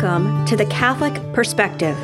Welcome 0.00 0.46
to 0.46 0.56
the 0.56 0.66
Catholic 0.66 1.14
Perspective, 1.32 1.98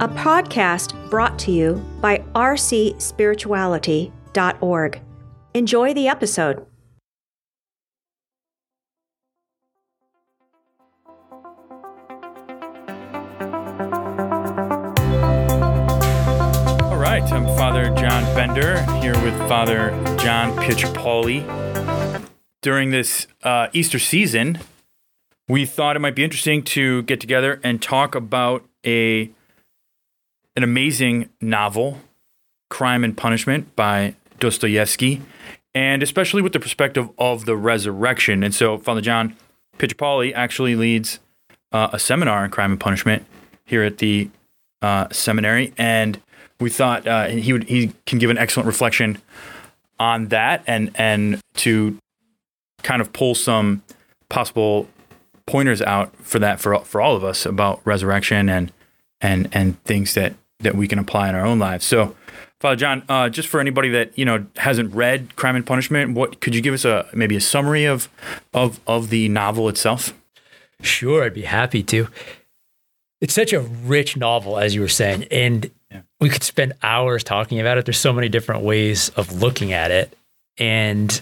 a 0.00 0.06
podcast 0.06 1.10
brought 1.10 1.40
to 1.40 1.50
you 1.50 1.84
by 2.00 2.18
rcspirituality.org. 2.36 5.00
Enjoy 5.52 5.92
the 5.92 6.06
episode. 6.06 6.64
All 16.84 16.96
right, 16.96 17.24
I'm 17.24 17.46
Father 17.56 17.92
John 17.96 18.22
Bender 18.36 18.80
here 19.00 19.20
with 19.24 19.36
Father 19.48 19.90
John 20.18 20.52
Pietropaoli. 20.58 21.42
During 22.60 22.92
this 22.92 23.26
uh, 23.42 23.66
Easter 23.72 23.98
season, 23.98 24.60
we 25.48 25.66
thought 25.66 25.96
it 25.96 26.00
might 26.00 26.14
be 26.14 26.24
interesting 26.24 26.62
to 26.62 27.02
get 27.02 27.20
together 27.20 27.60
and 27.62 27.82
talk 27.82 28.14
about 28.14 28.64
a 28.84 29.30
an 30.54 30.62
amazing 30.62 31.30
novel, 31.40 32.00
Crime 32.68 33.04
and 33.04 33.16
Punishment 33.16 33.74
by 33.74 34.14
Dostoevsky, 34.38 35.22
and 35.74 36.02
especially 36.02 36.42
with 36.42 36.52
the 36.52 36.60
perspective 36.60 37.08
of 37.18 37.46
the 37.46 37.56
resurrection. 37.56 38.42
And 38.42 38.54
so, 38.54 38.76
Father 38.78 39.00
John 39.00 39.34
Pietropaoli 39.78 40.32
actually 40.34 40.76
leads 40.76 41.20
uh, 41.72 41.88
a 41.92 41.98
seminar 41.98 42.44
on 42.44 42.50
crime 42.50 42.72
and 42.72 42.80
punishment 42.80 43.24
here 43.64 43.82
at 43.82 43.98
the 43.98 44.28
uh, 44.82 45.08
seminary, 45.10 45.72
and 45.78 46.20
we 46.60 46.70
thought 46.70 47.06
uh, 47.06 47.26
he 47.26 47.52
would 47.52 47.64
he 47.64 47.92
can 48.06 48.18
give 48.18 48.30
an 48.30 48.38
excellent 48.38 48.66
reflection 48.66 49.18
on 49.98 50.28
that, 50.28 50.62
and 50.66 50.90
and 50.94 51.40
to 51.54 51.96
kind 52.82 53.00
of 53.00 53.12
pull 53.12 53.34
some 53.34 53.82
possible 54.28 54.88
pointers 55.52 55.82
out 55.82 56.16
for 56.16 56.38
that 56.38 56.58
for 56.58 56.78
for 56.80 57.02
all 57.02 57.14
of 57.14 57.22
us 57.22 57.44
about 57.44 57.82
resurrection 57.84 58.48
and 58.48 58.72
and 59.20 59.50
and 59.52 59.80
things 59.84 60.14
that 60.14 60.32
that 60.60 60.74
we 60.74 60.88
can 60.88 60.98
apply 60.98 61.28
in 61.28 61.34
our 61.34 61.44
own 61.44 61.58
lives. 61.58 61.84
So, 61.84 62.16
Father 62.58 62.76
John, 62.76 63.02
uh, 63.06 63.28
just 63.28 63.48
for 63.48 63.60
anybody 63.60 63.90
that 63.90 64.16
you 64.18 64.24
know 64.24 64.46
hasn't 64.56 64.94
read 64.94 65.36
Crime 65.36 65.54
and 65.54 65.66
Punishment, 65.66 66.14
what 66.14 66.40
could 66.40 66.54
you 66.54 66.62
give 66.62 66.72
us 66.72 66.86
a 66.86 67.06
maybe 67.12 67.36
a 67.36 67.40
summary 67.40 67.84
of 67.84 68.08
of 68.54 68.80
of 68.86 69.10
the 69.10 69.28
novel 69.28 69.68
itself? 69.68 70.14
Sure, 70.80 71.22
I'd 71.22 71.34
be 71.34 71.42
happy 71.42 71.82
to. 71.82 72.08
It's 73.20 73.34
such 73.34 73.52
a 73.52 73.60
rich 73.60 74.16
novel, 74.16 74.58
as 74.58 74.74
you 74.74 74.80
were 74.80 74.88
saying, 74.88 75.26
and 75.30 75.70
yeah. 75.90 76.00
we 76.18 76.30
could 76.30 76.42
spend 76.42 76.72
hours 76.82 77.22
talking 77.22 77.60
about 77.60 77.76
it. 77.76 77.84
There's 77.84 77.98
so 77.98 78.12
many 78.12 78.30
different 78.30 78.62
ways 78.62 79.10
of 79.10 79.42
looking 79.42 79.74
at 79.74 79.90
it, 79.90 80.16
and 80.56 81.20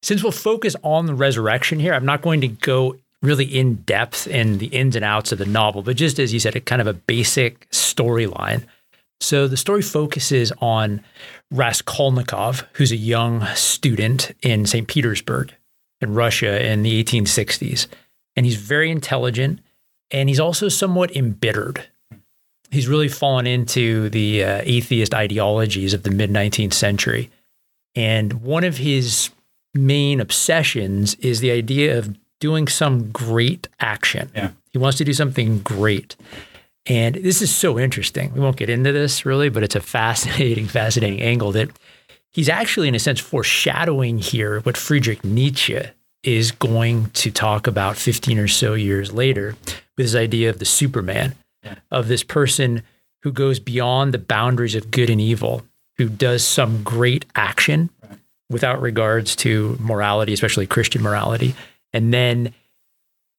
since 0.00 0.22
we'll 0.22 0.30
focus 0.30 0.76
on 0.84 1.06
the 1.06 1.14
resurrection 1.14 1.80
here, 1.80 1.92
I'm 1.92 2.06
not 2.06 2.22
going 2.22 2.40
to 2.42 2.48
go 2.48 2.96
really 3.22 3.44
in 3.44 3.76
depth 3.76 4.26
in 4.26 4.58
the 4.58 4.66
ins 4.66 4.96
and 4.96 5.04
outs 5.04 5.32
of 5.32 5.38
the 5.38 5.46
novel, 5.46 5.82
but 5.82 5.96
just 5.96 6.18
as 6.18 6.32
you 6.32 6.40
said, 6.40 6.54
a 6.56 6.60
kind 6.60 6.80
of 6.80 6.86
a 6.86 6.94
basic 6.94 7.68
storyline. 7.70 8.64
So 9.20 9.48
the 9.48 9.56
story 9.56 9.82
focuses 9.82 10.52
on 10.60 11.02
Raskolnikov, 11.50 12.64
who's 12.74 12.92
a 12.92 12.96
young 12.96 13.44
student 13.54 14.32
in 14.42 14.66
St. 14.66 14.86
Petersburg 14.86 15.52
in 16.00 16.14
Russia 16.14 16.64
in 16.64 16.82
the 16.82 17.02
1860s. 17.02 17.88
And 18.36 18.46
he's 18.46 18.56
very 18.56 18.90
intelligent 18.90 19.60
and 20.10 20.28
he's 20.28 20.40
also 20.40 20.68
somewhat 20.68 21.14
embittered. 21.16 21.86
He's 22.70 22.88
really 22.88 23.08
fallen 23.08 23.46
into 23.46 24.08
the 24.10 24.44
uh, 24.44 24.60
atheist 24.64 25.14
ideologies 25.14 25.94
of 25.94 26.02
the 26.02 26.10
mid 26.10 26.30
19th 26.30 26.74
century. 26.74 27.30
And 27.94 28.34
one 28.34 28.64
of 28.64 28.76
his 28.76 29.30
main 29.74 30.20
obsessions 30.20 31.14
is 31.16 31.40
the 31.40 31.50
idea 31.50 31.98
of 31.98 32.16
doing 32.40 32.68
some 32.68 33.10
great 33.10 33.68
action. 33.80 34.30
Yeah. 34.34 34.50
He 34.72 34.78
wants 34.78 34.98
to 34.98 35.04
do 35.04 35.12
something 35.12 35.60
great. 35.60 36.16
And 36.86 37.16
this 37.16 37.42
is 37.42 37.54
so 37.54 37.78
interesting. 37.78 38.32
We 38.32 38.40
won't 38.40 38.56
get 38.56 38.70
into 38.70 38.92
this 38.92 39.26
really, 39.26 39.48
but 39.48 39.62
it's 39.62 39.76
a 39.76 39.80
fascinating, 39.80 40.66
fascinating 40.68 41.20
angle 41.20 41.52
that 41.52 41.70
he's 42.30 42.48
actually, 42.48 42.88
in 42.88 42.94
a 42.94 42.98
sense, 42.98 43.20
foreshadowing 43.20 44.18
here 44.18 44.60
what 44.60 44.76
Friedrich 44.76 45.24
Nietzsche 45.24 45.80
is 46.22 46.50
going 46.50 47.10
to 47.10 47.30
talk 47.30 47.66
about 47.66 47.96
15 47.96 48.38
or 48.38 48.48
so 48.48 48.74
years 48.74 49.12
later 49.12 49.54
with 49.96 50.04
his 50.04 50.16
idea 50.16 50.50
of 50.50 50.58
the 50.58 50.64
Superman, 50.64 51.34
yeah. 51.62 51.76
of 51.90 52.08
this 52.08 52.22
person 52.22 52.82
who 53.22 53.32
goes 53.32 53.58
beyond 53.58 54.14
the 54.14 54.18
boundaries 54.18 54.74
of 54.74 54.90
good 54.90 55.10
and 55.10 55.20
evil, 55.20 55.62
who 55.96 56.08
does 56.08 56.44
some 56.44 56.82
great 56.82 57.24
action 57.34 57.90
right. 58.02 58.18
without 58.48 58.80
regards 58.80 59.36
to 59.36 59.76
morality, 59.80 60.32
especially 60.32 60.66
Christian 60.66 61.02
morality, 61.02 61.54
and 61.92 62.12
then 62.12 62.54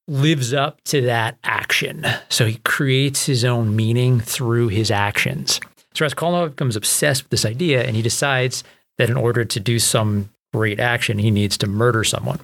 lives 0.07 0.53
up 0.53 0.81
to 0.85 1.01
that 1.01 1.37
action. 1.43 2.05
So 2.29 2.45
he 2.45 2.55
creates 2.65 3.25
his 3.25 3.45
own 3.45 3.75
meaning 3.75 4.19
through 4.19 4.69
his 4.69 4.89
actions. 4.89 5.59
So 5.93 6.05
Raskolnikov 6.05 6.51
becomes 6.51 6.75
obsessed 6.75 7.23
with 7.23 7.29
this 7.29 7.45
idea 7.45 7.83
and 7.83 7.95
he 7.95 8.01
decides 8.01 8.63
that 8.97 9.09
in 9.09 9.17
order 9.17 9.45
to 9.45 9.59
do 9.59 9.79
some 9.79 10.29
great 10.51 10.79
action, 10.79 11.19
he 11.19 11.31
needs 11.31 11.57
to 11.59 11.67
murder 11.67 12.03
someone. 12.03 12.39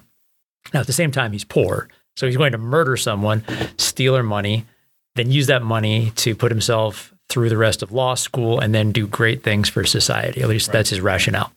Now, 0.72 0.80
at 0.80 0.86
the 0.86 0.92
same 0.92 1.10
time, 1.10 1.32
he's 1.32 1.44
poor. 1.44 1.88
So 2.16 2.26
he's 2.26 2.36
going 2.36 2.52
to 2.52 2.58
murder 2.58 2.96
someone, 2.96 3.44
steal 3.78 4.14
their 4.14 4.22
money, 4.22 4.64
then 5.16 5.30
use 5.30 5.48
that 5.48 5.62
money 5.62 6.12
to 6.16 6.34
put 6.34 6.50
himself 6.50 7.12
through 7.28 7.48
the 7.48 7.56
rest 7.56 7.82
of 7.82 7.92
law 7.92 8.14
school 8.14 8.60
and 8.60 8.74
then 8.74 8.92
do 8.92 9.06
great 9.06 9.42
things 9.42 9.68
for 9.68 9.84
society. 9.84 10.40
At 10.40 10.48
least 10.48 10.68
right. 10.68 10.74
that's 10.74 10.90
his 10.90 11.00
rationale. 11.00 11.52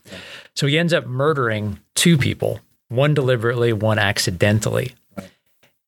So 0.55 0.67
he 0.67 0.77
ends 0.77 0.93
up 0.93 1.05
murdering 1.05 1.79
two 1.95 2.17
people 2.17 2.59
one 2.89 3.13
deliberately, 3.13 3.71
one 3.73 3.99
accidentally. 3.99 4.93
Right. 5.17 5.29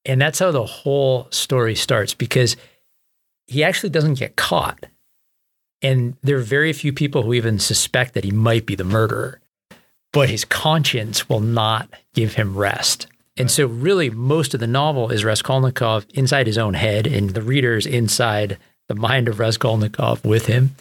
And 0.06 0.22
that's 0.22 0.39
how 0.39 0.51
the 0.51 0.66
whole 0.66 1.28
story 1.31 1.75
starts 1.75 2.13
because 2.13 2.56
he 3.47 3.63
actually 3.63 3.89
doesn't 3.89 4.19
get 4.19 4.35
caught. 4.35 4.85
And 5.81 6.16
there 6.22 6.38
are 6.38 6.41
very 6.41 6.73
few 6.73 6.94
people 6.94 7.23
who 7.23 7.34
even 7.34 7.59
suspect 7.59 8.13
that 8.13 8.23
he 8.23 8.31
might 8.31 8.66
be 8.66 8.75
the 8.75 8.84
murderer, 8.84 9.40
but 10.13 10.29
his 10.29 10.45
conscience 10.45 11.28
will 11.28 11.40
not 11.40 11.90
give 12.13 12.35
him 12.35 12.56
rest. 12.56 13.07
And 13.38 13.50
so, 13.50 13.66
really, 13.66 14.09
most 14.09 14.53
of 14.53 14.59
the 14.59 14.67
novel 14.67 15.09
is 15.09 15.25
Raskolnikov 15.25 16.06
inside 16.13 16.47
his 16.47 16.57
own 16.57 16.73
head, 16.75 17.07
and 17.07 17.31
the 17.31 17.41
reader's 17.41 17.88
inside 17.88 18.57
the 18.88 18.95
mind 18.95 19.28
of 19.28 19.40
Raskolnikov 19.40 20.23
with 20.25 20.45
him 20.45 20.75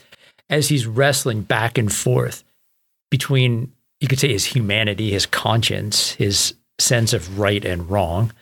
as 0.51 0.69
he's 0.69 0.87
wrestling 0.87 1.43
back 1.43 1.79
and 1.79 1.93
forth 1.93 2.43
between 3.11 3.73
you 4.01 4.09
could 4.09 4.19
say 4.19 4.33
his 4.33 4.47
humanity, 4.47 5.11
his 5.11 5.27
conscience, 5.27 6.13
his 6.13 6.55
sense 6.79 7.13
of 7.13 7.39
right 7.39 7.65
and 7.65 7.91
wrong, 7.91 8.33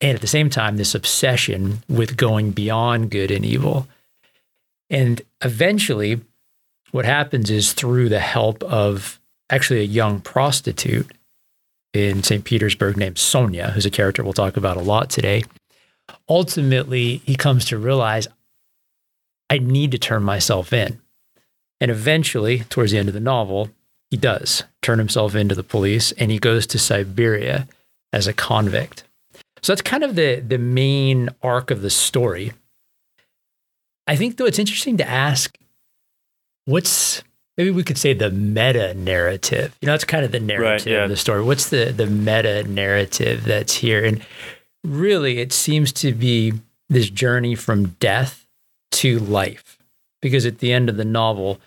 and 0.00 0.14
at 0.14 0.20
the 0.20 0.26
same 0.26 0.48
time, 0.48 0.76
this 0.76 0.94
obsession 0.94 1.82
with 1.88 2.16
going 2.16 2.52
beyond 2.52 3.10
good 3.10 3.30
and 3.30 3.44
evil. 3.44 3.86
And 4.88 5.20
eventually, 5.44 6.20
what 6.90 7.04
happens 7.04 7.50
is 7.50 7.74
through 7.74 8.08
the 8.08 8.20
help 8.20 8.62
of 8.64 9.20
actually 9.50 9.80
a 9.80 9.84
young 9.84 10.20
prostitute 10.20 11.10
in 11.92 12.22
St. 12.22 12.44
Petersburg 12.44 12.96
named 12.96 13.18
Sonia, 13.18 13.70
who's 13.72 13.84
a 13.84 13.90
character 13.90 14.22
we'll 14.22 14.32
talk 14.32 14.56
about 14.56 14.76
a 14.76 14.82
lot 14.82 15.10
today, 15.10 15.42
ultimately, 16.28 17.18
he 17.26 17.34
comes 17.34 17.64
to 17.66 17.78
realize 17.78 18.28
I 19.48 19.58
need 19.58 19.90
to 19.92 19.98
turn 19.98 20.22
myself 20.22 20.72
in. 20.72 21.00
And 21.80 21.90
eventually, 21.90 22.60
towards 22.70 22.92
the 22.92 22.98
end 22.98 23.08
of 23.08 23.14
the 23.14 23.20
novel, 23.20 23.70
he 24.10 24.16
does 24.16 24.64
turn 24.82 24.98
himself 24.98 25.34
into 25.34 25.54
the 25.54 25.62
police 25.62 26.12
and 26.12 26.30
he 26.30 26.38
goes 26.38 26.66
to 26.68 26.78
Siberia 26.78 27.68
as 28.12 28.26
a 28.26 28.32
convict. 28.32 29.04
So 29.62 29.72
that's 29.72 29.82
kind 29.82 30.02
of 30.02 30.14
the 30.14 30.36
the 30.40 30.58
main 30.58 31.28
arc 31.42 31.70
of 31.70 31.82
the 31.82 31.90
story. 31.90 32.52
I 34.06 34.16
think 34.16 34.36
though 34.36 34.46
it's 34.46 34.58
interesting 34.58 34.96
to 34.96 35.08
ask 35.08 35.56
what's 36.64 37.22
maybe 37.56 37.70
we 37.70 37.84
could 37.84 37.98
say 37.98 38.12
the 38.12 38.30
meta 38.30 38.94
narrative. 38.94 39.76
You 39.80 39.86
know, 39.86 39.92
that's 39.92 40.04
kind 40.04 40.24
of 40.24 40.32
the 40.32 40.40
narrative 40.40 40.86
right, 40.86 40.92
yeah. 40.92 41.04
of 41.04 41.10
the 41.10 41.16
story. 41.16 41.42
What's 41.42 41.68
the 41.68 41.92
the 41.92 42.06
meta 42.06 42.64
narrative 42.64 43.44
that's 43.44 43.74
here? 43.74 44.04
And 44.04 44.24
really 44.82 45.38
it 45.38 45.52
seems 45.52 45.92
to 45.92 46.12
be 46.12 46.54
this 46.88 47.10
journey 47.10 47.54
from 47.54 47.96
death 48.00 48.46
to 48.92 49.18
life. 49.18 49.78
Because 50.22 50.44
at 50.44 50.58
the 50.58 50.72
end 50.72 50.90
of 50.90 50.96
the 50.96 51.04
novel, 51.04 51.60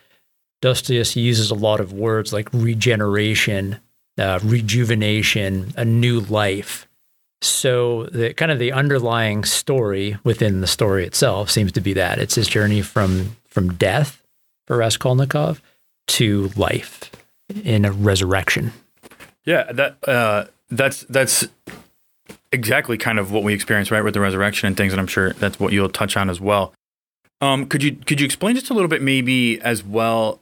Dostoevsky 0.64 1.20
uses 1.20 1.52
a 1.52 1.56
lot 1.56 1.82
of 1.82 1.92
words 1.92 2.32
like 2.32 2.48
regeneration, 2.54 3.80
uh, 4.18 4.40
rejuvenation, 4.42 5.74
a 5.76 5.84
new 5.84 6.22
life. 6.22 6.88
So 7.42 8.06
the 8.06 8.34
kind 8.34 8.50
of 8.50 8.60
the 8.60 8.72
underlying 8.72 9.44
story 9.44 10.18
within 10.24 10.62
the 10.62 10.68
story 10.68 11.06
itself 11.06 11.52
seems 11.52 11.74
to 11.74 11.82
be 11.82 11.92
that 11.96 12.18
it's 12.18 12.36
his 12.36 12.48
journey 12.48 12.82
from 12.82 13.36
from 13.46 13.74
death 13.74 14.24
for 14.66 14.78
Raskolnikov 14.78 15.62
to 16.08 16.50
life 16.56 17.12
in 17.66 17.84
a 17.84 17.92
resurrection. 17.92 18.72
Yeah, 19.44 19.70
that 19.74 19.98
uh, 20.08 20.46
that's 20.70 21.02
that's 21.10 21.46
exactly 22.54 22.98
kind 22.98 23.20
of 23.20 23.34
what 23.34 23.44
we 23.44 23.54
experience, 23.54 23.92
right, 23.92 24.02
with 24.02 24.14
the 24.14 24.22
resurrection 24.22 24.68
and 24.68 24.78
things, 24.78 24.94
and 24.94 25.02
I'm 25.02 25.08
sure 25.08 25.34
that's 25.34 25.60
what 25.60 25.74
you'll 25.74 25.90
touch 25.90 26.16
on 26.16 26.30
as 26.30 26.40
well. 26.40 26.74
Um, 27.42 27.66
could 27.66 27.84
you 27.84 27.98
could 27.98 28.22
you 28.22 28.26
explain 28.26 28.56
just 28.56 28.70
a 28.70 28.74
little 28.74 28.88
bit, 28.88 29.02
maybe 29.02 29.60
as 29.60 29.84
well, 29.84 30.40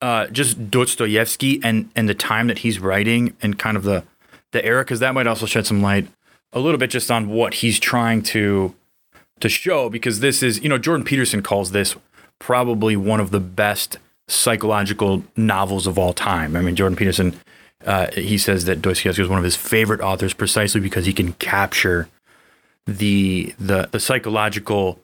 uh, 0.00 0.26
just 0.28 0.70
Dostoevsky 0.70 1.60
and 1.62 1.90
and 1.96 2.08
the 2.08 2.14
time 2.14 2.46
that 2.48 2.58
he's 2.58 2.78
writing 2.78 3.36
and 3.42 3.58
kind 3.58 3.76
of 3.76 3.82
the 3.82 4.04
the 4.52 4.64
era, 4.64 4.82
because 4.82 5.00
that 5.00 5.14
might 5.14 5.26
also 5.26 5.46
shed 5.46 5.66
some 5.66 5.82
light 5.82 6.06
a 6.52 6.60
little 6.60 6.78
bit 6.78 6.90
just 6.90 7.10
on 7.10 7.28
what 7.28 7.54
he's 7.54 7.78
trying 7.78 8.22
to 8.22 8.74
to 9.40 9.48
show 9.48 9.90
because 9.90 10.20
this 10.20 10.42
is, 10.42 10.62
you 10.62 10.68
know, 10.68 10.78
Jordan 10.78 11.04
Peterson 11.04 11.42
calls 11.42 11.72
this 11.72 11.94
probably 12.38 12.96
one 12.96 13.20
of 13.20 13.30
the 13.30 13.40
best 13.40 13.98
psychological 14.28 15.24
novels 15.36 15.86
of 15.86 15.98
all 15.98 16.12
time. 16.12 16.56
I 16.56 16.62
mean, 16.62 16.74
Jordan 16.74 16.96
Peterson, 16.96 17.38
uh, 17.84 18.10
he 18.12 18.38
says 18.38 18.64
that 18.64 18.82
Dostoevsky 18.82 19.22
is 19.22 19.28
one 19.28 19.38
of 19.38 19.44
his 19.44 19.56
favorite 19.56 20.00
authors 20.00 20.32
precisely 20.32 20.80
because 20.80 21.06
he 21.06 21.12
can 21.12 21.32
capture 21.34 22.08
the 22.86 23.54
the 23.58 23.88
the 23.90 24.00
psychological 24.00 25.00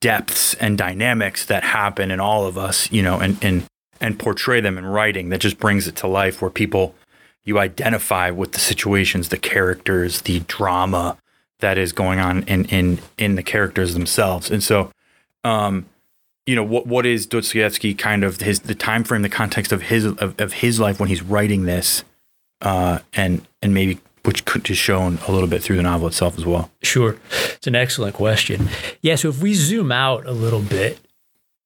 depths 0.00 0.54
and 0.54 0.78
dynamics 0.78 1.44
that 1.46 1.62
happen 1.62 2.10
in 2.10 2.18
all 2.18 2.46
of 2.46 2.56
us, 2.56 2.90
you 2.90 3.02
know, 3.02 3.20
and 3.20 3.38
and 3.42 3.66
and 4.00 4.18
portray 4.18 4.60
them 4.60 4.78
in 4.78 4.86
writing 4.86 5.28
that 5.28 5.40
just 5.40 5.58
brings 5.58 5.86
it 5.86 5.96
to 5.96 6.06
life 6.06 6.40
where 6.40 6.50
people 6.50 6.94
you 7.44 7.58
identify 7.58 8.30
with 8.30 8.52
the 8.52 8.60
situations, 8.60 9.30
the 9.30 9.38
characters, 9.38 10.22
the 10.22 10.40
drama 10.40 11.16
that 11.60 11.78
is 11.78 11.92
going 11.92 12.18
on 12.18 12.42
in 12.44 12.64
in 12.66 12.98
in 13.18 13.34
the 13.34 13.42
characters 13.42 13.94
themselves. 13.94 14.50
And 14.50 14.62
so 14.62 14.90
um 15.44 15.86
you 16.46 16.56
know 16.56 16.64
what 16.64 16.86
what 16.86 17.06
is 17.06 17.26
Dostoevsky 17.26 17.94
kind 17.94 18.24
of 18.24 18.40
his 18.40 18.60
the 18.60 18.74
time 18.74 19.04
frame 19.04 19.22
the 19.22 19.28
context 19.28 19.72
of 19.72 19.82
his 19.82 20.04
of, 20.04 20.38
of 20.40 20.54
his 20.54 20.80
life 20.80 20.98
when 20.98 21.08
he's 21.08 21.22
writing 21.22 21.64
this 21.64 22.04
uh 22.62 23.00
and 23.14 23.46
and 23.62 23.74
maybe 23.74 24.00
which 24.24 24.44
could 24.44 24.62
be 24.62 24.74
shown 24.74 25.18
a 25.26 25.32
little 25.32 25.48
bit 25.48 25.62
through 25.62 25.76
the 25.76 25.82
novel 25.82 26.06
itself 26.06 26.36
as 26.36 26.44
well. 26.44 26.70
Sure. 26.82 27.16
It's 27.54 27.66
an 27.66 27.74
excellent 27.74 28.14
question. 28.14 28.68
Yeah, 29.00 29.14
so 29.14 29.28
if 29.30 29.40
we 29.40 29.54
zoom 29.54 29.90
out 29.90 30.26
a 30.26 30.32
little 30.32 30.60
bit, 30.60 30.98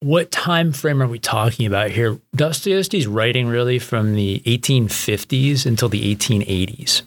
what 0.00 0.30
time 0.30 0.72
frame 0.72 1.02
are 1.02 1.08
we 1.08 1.18
talking 1.18 1.66
about 1.66 1.90
here? 1.90 2.18
Dostoevsky's 2.34 3.06
writing 3.06 3.46
really 3.46 3.78
from 3.78 4.14
the 4.14 4.42
1850s 4.46 5.66
until 5.66 5.88
the 5.88 6.14
1880s. 6.14 7.02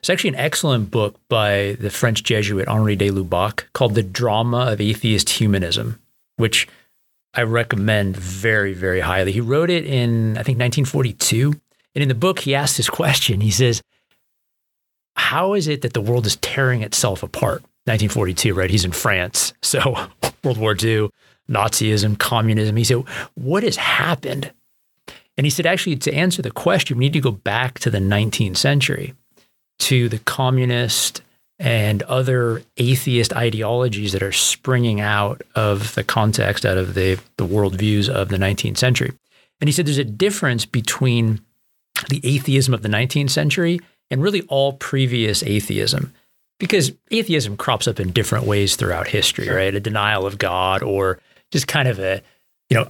It's 0.00 0.10
actually 0.10 0.28
an 0.28 0.36
excellent 0.36 0.90
book 0.90 1.18
by 1.28 1.76
the 1.80 1.90
French 1.90 2.22
Jesuit 2.22 2.68
Henri 2.68 2.94
de 2.94 3.10
Lubac 3.10 3.64
called 3.72 3.94
The 3.94 4.02
Drama 4.02 4.72
of 4.72 4.80
Atheist 4.80 5.30
Humanism, 5.30 5.98
which 6.36 6.68
I 7.34 7.42
recommend 7.42 8.16
very, 8.16 8.72
very 8.72 9.00
highly. 9.00 9.32
He 9.32 9.40
wrote 9.40 9.70
it 9.70 9.84
in, 9.84 10.38
I 10.38 10.42
think, 10.42 10.58
1942. 10.58 11.52
And 11.94 12.02
in 12.02 12.08
the 12.08 12.14
book, 12.14 12.40
he 12.40 12.54
asks 12.54 12.76
this 12.76 12.88
question. 12.88 13.40
He 13.40 13.50
says, 13.50 13.82
How 15.16 15.54
is 15.54 15.66
it 15.66 15.82
that 15.82 15.94
the 15.94 16.00
world 16.00 16.26
is 16.26 16.36
tearing 16.36 16.82
itself 16.82 17.22
apart? 17.22 17.62
1942, 17.86 18.54
right? 18.54 18.70
He's 18.70 18.84
in 18.84 18.92
France. 18.92 19.54
So, 19.62 20.08
World 20.44 20.58
War 20.58 20.76
II, 20.80 21.08
Nazism, 21.48 22.18
communism. 22.18 22.76
He 22.76 22.84
said, 22.84 23.04
What 23.34 23.62
has 23.62 23.76
happened? 23.76 24.52
And 25.36 25.44
he 25.46 25.50
said, 25.50 25.66
Actually, 25.66 25.96
to 25.96 26.14
answer 26.14 26.42
the 26.42 26.50
question, 26.50 26.98
we 26.98 27.06
need 27.06 27.12
to 27.12 27.20
go 27.20 27.32
back 27.32 27.78
to 27.80 27.90
the 27.90 27.98
19th 27.98 28.56
century, 28.56 29.14
to 29.80 30.08
the 30.08 30.18
communist 30.20 31.22
and 31.58 32.02
other 32.02 32.62
atheist 32.76 33.32
ideologies 33.32 34.12
that 34.12 34.22
are 34.22 34.32
springing 34.32 35.00
out 35.00 35.40
of 35.54 35.94
the 35.94 36.04
context, 36.04 36.66
out 36.66 36.76
of 36.76 36.94
the, 36.94 37.18
the 37.38 37.46
worldviews 37.46 38.08
of 38.08 38.28
the 38.28 38.36
19th 38.36 38.76
century. 38.76 39.12
And 39.60 39.68
he 39.68 39.72
said 39.72 39.86
there's 39.86 39.96
a 39.98 40.04
difference 40.04 40.66
between 40.66 41.40
the 42.08 42.20
atheism 42.24 42.74
of 42.74 42.82
the 42.82 42.90
19th 42.90 43.30
century 43.30 43.80
and 44.10 44.22
really 44.22 44.42
all 44.42 44.74
previous 44.74 45.42
atheism. 45.42 46.12
Because 46.58 46.92
atheism 47.10 47.56
crops 47.56 47.86
up 47.86 48.00
in 48.00 48.12
different 48.12 48.46
ways 48.46 48.76
throughout 48.76 49.08
history, 49.08 49.48
right? 49.48 49.74
A 49.74 49.80
denial 49.80 50.26
of 50.26 50.38
God 50.38 50.82
or 50.82 51.18
just 51.52 51.66
kind 51.66 51.88
of 51.88 51.98
a, 51.98 52.22
you 52.70 52.76
know, 52.76 52.88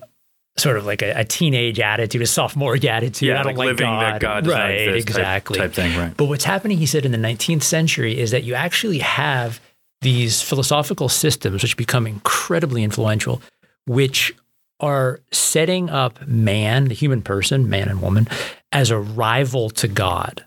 sort 0.58 0.76
of 0.76 0.86
like 0.86 1.02
a, 1.02 1.12
a 1.20 1.24
teenage 1.24 1.80
attitude, 1.80 2.22
a 2.22 2.26
sophomore 2.26 2.74
attitude. 2.88 3.28
Yeah, 3.28 3.40
I 3.40 3.42
don't 3.42 3.46
like 3.46 3.58
like, 3.58 3.66
living 3.66 3.86
God. 3.86 4.14
that 4.14 4.20
God 4.20 4.46
right, 4.46 4.70
exist 4.70 5.08
type- 5.08 5.16
exactly. 5.16 5.58
type 5.58 5.72
thing, 5.72 5.98
right. 5.98 6.16
But 6.16 6.26
what's 6.26 6.44
happening, 6.44 6.78
he 6.78 6.86
said, 6.86 7.04
in 7.04 7.12
the 7.12 7.18
19th 7.18 7.62
century 7.62 8.18
is 8.18 8.30
that 8.30 8.44
you 8.44 8.54
actually 8.54 8.98
have 8.98 9.60
these 10.02 10.42
philosophical 10.42 11.08
systems 11.08 11.62
which 11.62 11.76
become 11.76 12.06
incredibly 12.06 12.82
influential, 12.82 13.40
which 13.86 14.34
are 14.80 15.20
setting 15.32 15.88
up 15.88 16.26
man, 16.26 16.86
the 16.86 16.94
human 16.94 17.22
person, 17.22 17.68
man 17.68 17.88
and 17.88 18.02
woman, 18.02 18.28
as 18.72 18.90
a 18.90 18.98
rival 18.98 19.70
to 19.70 19.88
God. 19.88 20.44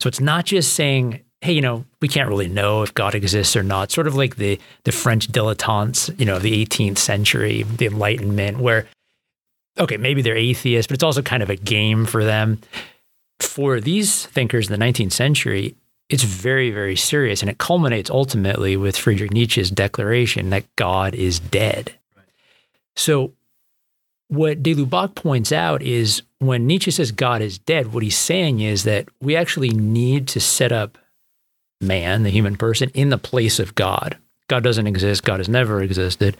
So 0.00 0.08
it's 0.08 0.20
not 0.20 0.44
just 0.44 0.74
saying, 0.74 1.22
hey, 1.40 1.52
you 1.52 1.60
know, 1.60 1.84
we 2.00 2.08
can't 2.08 2.28
really 2.28 2.48
know 2.48 2.82
if 2.82 2.94
God 2.94 3.14
exists 3.14 3.56
or 3.56 3.62
not. 3.62 3.90
Sort 3.90 4.06
of 4.06 4.14
like 4.14 4.36
the 4.36 4.58
the 4.84 4.92
French 4.92 5.28
dilettantes, 5.28 6.18
you 6.18 6.26
know, 6.26 6.36
of 6.36 6.42
the 6.42 6.64
18th 6.64 6.98
century, 6.98 7.62
the 7.62 7.86
Enlightenment, 7.86 8.58
where 8.58 8.86
okay, 9.78 9.96
maybe 9.96 10.22
they're 10.22 10.36
atheists, 10.36 10.88
but 10.88 10.94
it's 10.94 11.04
also 11.04 11.22
kind 11.22 11.42
of 11.42 11.50
a 11.50 11.56
game 11.56 12.06
for 12.06 12.24
them. 12.24 12.60
For 13.38 13.80
these 13.80 14.24
thinkers 14.26 14.70
in 14.70 14.78
the 14.78 14.84
19th 14.84 15.12
century, 15.12 15.76
it's 16.08 16.22
very, 16.22 16.70
very 16.70 16.96
serious. 16.96 17.42
And 17.42 17.50
it 17.50 17.58
culminates 17.58 18.10
ultimately 18.10 18.76
with 18.76 18.96
Friedrich 18.96 19.32
Nietzsche's 19.32 19.70
declaration 19.70 20.50
that 20.50 20.64
God 20.76 21.14
is 21.14 21.40
dead. 21.40 21.94
So, 22.94 23.32
what 24.28 24.62
de 24.62 24.74
Lubac 24.74 25.14
points 25.14 25.52
out 25.52 25.82
is 25.82 26.22
when 26.38 26.66
Nietzsche 26.66 26.90
says 26.90 27.12
God 27.12 27.42
is 27.42 27.58
dead, 27.58 27.92
what 27.92 28.02
he's 28.02 28.16
saying 28.16 28.60
is 28.60 28.84
that 28.84 29.08
we 29.20 29.36
actually 29.36 29.70
need 29.70 30.26
to 30.28 30.40
set 30.40 30.72
up 30.72 30.98
man, 31.80 32.22
the 32.22 32.30
human 32.30 32.56
person, 32.56 32.90
in 32.94 33.10
the 33.10 33.18
place 33.18 33.58
of 33.58 33.74
God. 33.74 34.16
God 34.48 34.62
doesn't 34.62 34.86
exist, 34.86 35.24
God 35.24 35.40
has 35.40 35.48
never 35.48 35.82
existed 35.82 36.36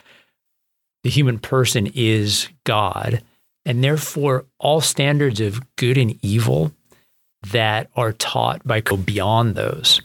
the 1.06 1.10
human 1.10 1.38
person 1.38 1.88
is 1.94 2.48
God. 2.64 3.22
And 3.64 3.84
therefore, 3.84 4.44
all 4.58 4.80
standards 4.80 5.40
of 5.40 5.60
good 5.76 5.96
and 5.96 6.18
evil 6.20 6.72
that 7.52 7.88
are 7.94 8.12
taught 8.12 8.66
by 8.66 8.80
go 8.80 8.96
beyond 8.96 9.54
those. 9.54 10.00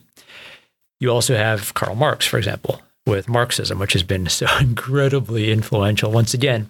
You 1.00 1.10
also 1.10 1.36
have 1.36 1.74
Karl 1.74 1.96
Marx, 1.96 2.28
for 2.28 2.38
example, 2.38 2.84
with 3.08 3.28
Marxism, 3.28 3.80
which 3.80 3.94
has 3.94 4.04
been 4.04 4.28
so 4.28 4.46
incredibly 4.60 5.52
influential. 5.52 6.12
Once 6.12 6.36
again, 6.36 6.70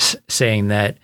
s- 0.00 0.16
saying 0.28 0.66
that 0.66 0.98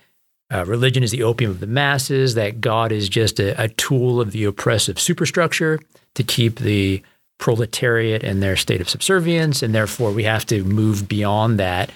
uh, 0.53 0.65
religion 0.65 1.03
is 1.03 1.11
the 1.11 1.23
opium 1.23 1.51
of 1.51 1.59
the 1.59 1.67
masses, 1.67 2.35
that 2.35 2.61
God 2.61 2.91
is 2.91 3.09
just 3.09 3.39
a, 3.39 3.59
a 3.61 3.69
tool 3.69 4.21
of 4.21 4.31
the 4.31 4.43
oppressive 4.45 4.99
superstructure 4.99 5.79
to 6.13 6.23
keep 6.23 6.59
the 6.59 7.01
proletariat 7.37 8.23
in 8.23 8.39
their 8.39 8.55
state 8.55 8.81
of 8.81 8.89
subservience. 8.89 9.61
And 9.61 9.73
therefore, 9.73 10.11
we 10.11 10.23
have 10.23 10.45
to 10.47 10.63
move 10.63 11.07
beyond 11.07 11.59
that 11.59 11.89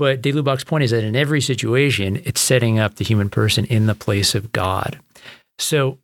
but 0.00 0.22
de 0.22 0.32
Lubac's 0.32 0.64
point 0.64 0.82
is 0.82 0.92
that 0.92 1.04
in 1.04 1.14
every 1.14 1.42
situation, 1.42 2.22
it's 2.24 2.40
setting 2.40 2.78
up 2.78 2.94
the 2.94 3.04
human 3.04 3.28
person 3.28 3.66
in 3.66 3.84
the 3.84 3.94
place 3.94 4.34
of 4.34 4.50
God. 4.50 4.98
So, 5.58 5.98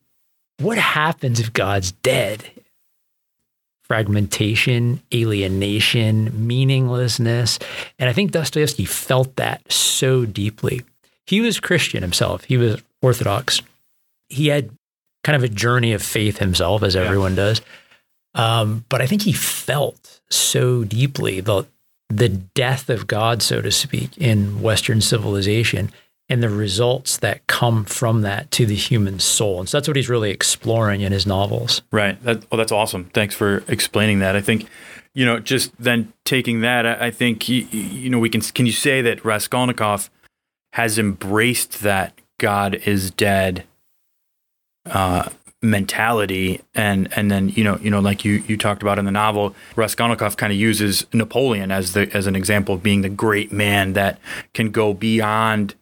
what 0.59 0.77
happens 0.77 1.41
if 1.41 1.55
God's 1.55 1.93
dead? 1.93 2.45
Fragmentation, 3.85 5.01
alienation, 5.15 6.47
meaninglessness. 6.47 7.59
And 7.99 8.11
I 8.11 8.13
think 8.13 8.33
Dostoevsky 8.33 8.85
felt 8.85 9.35
that 9.37 9.73
so 9.73 10.27
deeply. 10.27 10.83
He 11.27 11.41
was 11.41 11.61
Christian 11.61 12.03
himself, 12.03 12.45
he 12.45 12.57
was 12.57 12.83
Orthodox. 13.03 13.61
He 14.29 14.49
had 14.49 14.71
kind 15.23 15.37
of 15.37 15.45
a 15.45 15.49
journey 15.49 15.93
of 15.93 16.03
faith 16.03 16.39
himself, 16.39 16.83
as 16.83 16.97
everyone 16.97 17.35
does. 17.35 17.61
Um, 18.35 18.85
but 18.89 19.01
I 19.01 19.07
think 19.07 19.23
he 19.23 19.33
felt 19.33 20.21
so 20.31 20.85
deeply 20.85 21.41
the 21.41 21.65
the 22.09 22.29
death 22.29 22.89
of 22.89 23.07
God, 23.07 23.43
so 23.43 23.61
to 23.61 23.73
speak, 23.73 24.17
in 24.19 24.61
Western 24.63 25.01
civilization 25.01 25.91
and 26.29 26.43
the 26.43 26.49
results 26.49 27.17
that 27.19 27.47
come 27.47 27.85
from 27.85 28.23
that 28.23 28.51
to 28.53 28.67
the 28.67 28.75
human 28.75 29.19
soul. 29.19 29.61
And 29.61 29.69
so 29.69 29.77
that's 29.77 29.89
what 29.89 29.97
he's 29.97 30.09
really 30.09 30.31
exploring 30.31 31.01
in 31.01 31.13
his 31.13 31.27
novels. 31.27 31.83
Right. 31.91 32.21
That, 32.23 32.45
oh, 32.51 32.57
that's 32.57 32.73
awesome. 32.73 33.07
Thanks 33.07 33.35
for 33.35 33.65
explaining 33.69 34.21
that. 34.21 34.37
I 34.37 34.41
think, 34.41 34.69
you 35.15 35.25
know, 35.25 35.39
just 35.39 35.73
then 35.79 36.13
taking 36.25 36.61
that, 36.61 36.87
I, 36.87 37.07
I 37.07 37.11
think, 37.11 37.49
you, 37.49 37.63
you 37.71 38.11
know, 38.11 38.19
we 38.19 38.29
can, 38.29 38.41
can 38.41 38.67
you 38.67 38.73
say 38.73 39.03
that 39.03 39.25
Raskolnikov 39.25 40.11
has 40.77 40.99
embraced 40.99 41.81
that 41.81 42.13
God 42.37 42.75
is 42.85 43.11
dead 43.11 43.65
uh, 44.85 45.31
mentality. 45.63 46.61
And 46.75 47.09
and 47.17 47.31
then 47.31 47.49
you 47.49 47.65
know 47.65 47.79
you 47.79 47.91
know 47.91 48.01
like 48.01 48.27
you 48.27 48.45
you 48.47 48.59
talked 48.59 48.83
about 48.83 48.99
in 48.99 49.07
the 49.07 49.11
novel 49.11 49.55
Raskolnikov 49.75 50.37
kind 50.37 50.53
of 50.53 50.59
uses 50.59 51.07
Napoleon 51.15 51.71
as 51.71 51.95
the 51.95 52.15
as 52.15 52.27
an 52.27 52.37
example 52.37 52.75
of 52.75 52.83
being 52.83 53.01
the 53.01 53.09
great 53.09 53.53
man 53.53 53.95
that 53.95 54.19
can 54.53 54.71
go 54.71 54.93
beyond 54.93 55.75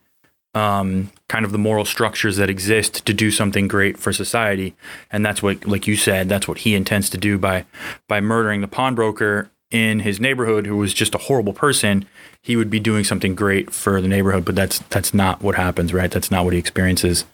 um, 0.54 1.10
kind 1.28 1.44
of 1.44 1.50
the 1.50 1.58
moral 1.58 1.84
structures 1.84 2.36
that 2.36 2.48
exist 2.48 3.04
to 3.04 3.12
do 3.12 3.32
something 3.32 3.66
great 3.66 3.98
for 3.98 4.12
society. 4.12 4.76
And 5.10 5.26
that's 5.26 5.42
what 5.42 5.66
like 5.66 5.88
you 5.88 5.96
said 5.96 6.28
that's 6.28 6.46
what 6.46 6.58
he 6.58 6.76
intends 6.76 7.10
to 7.10 7.18
do 7.18 7.36
by 7.36 7.64
by 8.06 8.20
murdering 8.20 8.60
the 8.60 8.68
pawnbroker 8.68 9.50
in 9.74 10.00
his 10.00 10.20
neighborhood 10.20 10.66
who 10.66 10.76
was 10.76 10.94
just 10.94 11.14
a 11.14 11.18
horrible 11.18 11.52
person 11.52 12.06
he 12.40 12.56
would 12.56 12.70
be 12.70 12.78
doing 12.78 13.02
something 13.02 13.34
great 13.34 13.72
for 13.72 14.00
the 14.00 14.08
neighborhood 14.08 14.44
but 14.44 14.54
that's 14.54 14.78
that's 14.90 15.12
not 15.12 15.42
what 15.42 15.56
happens 15.56 15.92
right 15.92 16.10
that's 16.10 16.30
not 16.30 16.44
what 16.44 16.52
he 16.52 16.58
experiences 16.58 17.24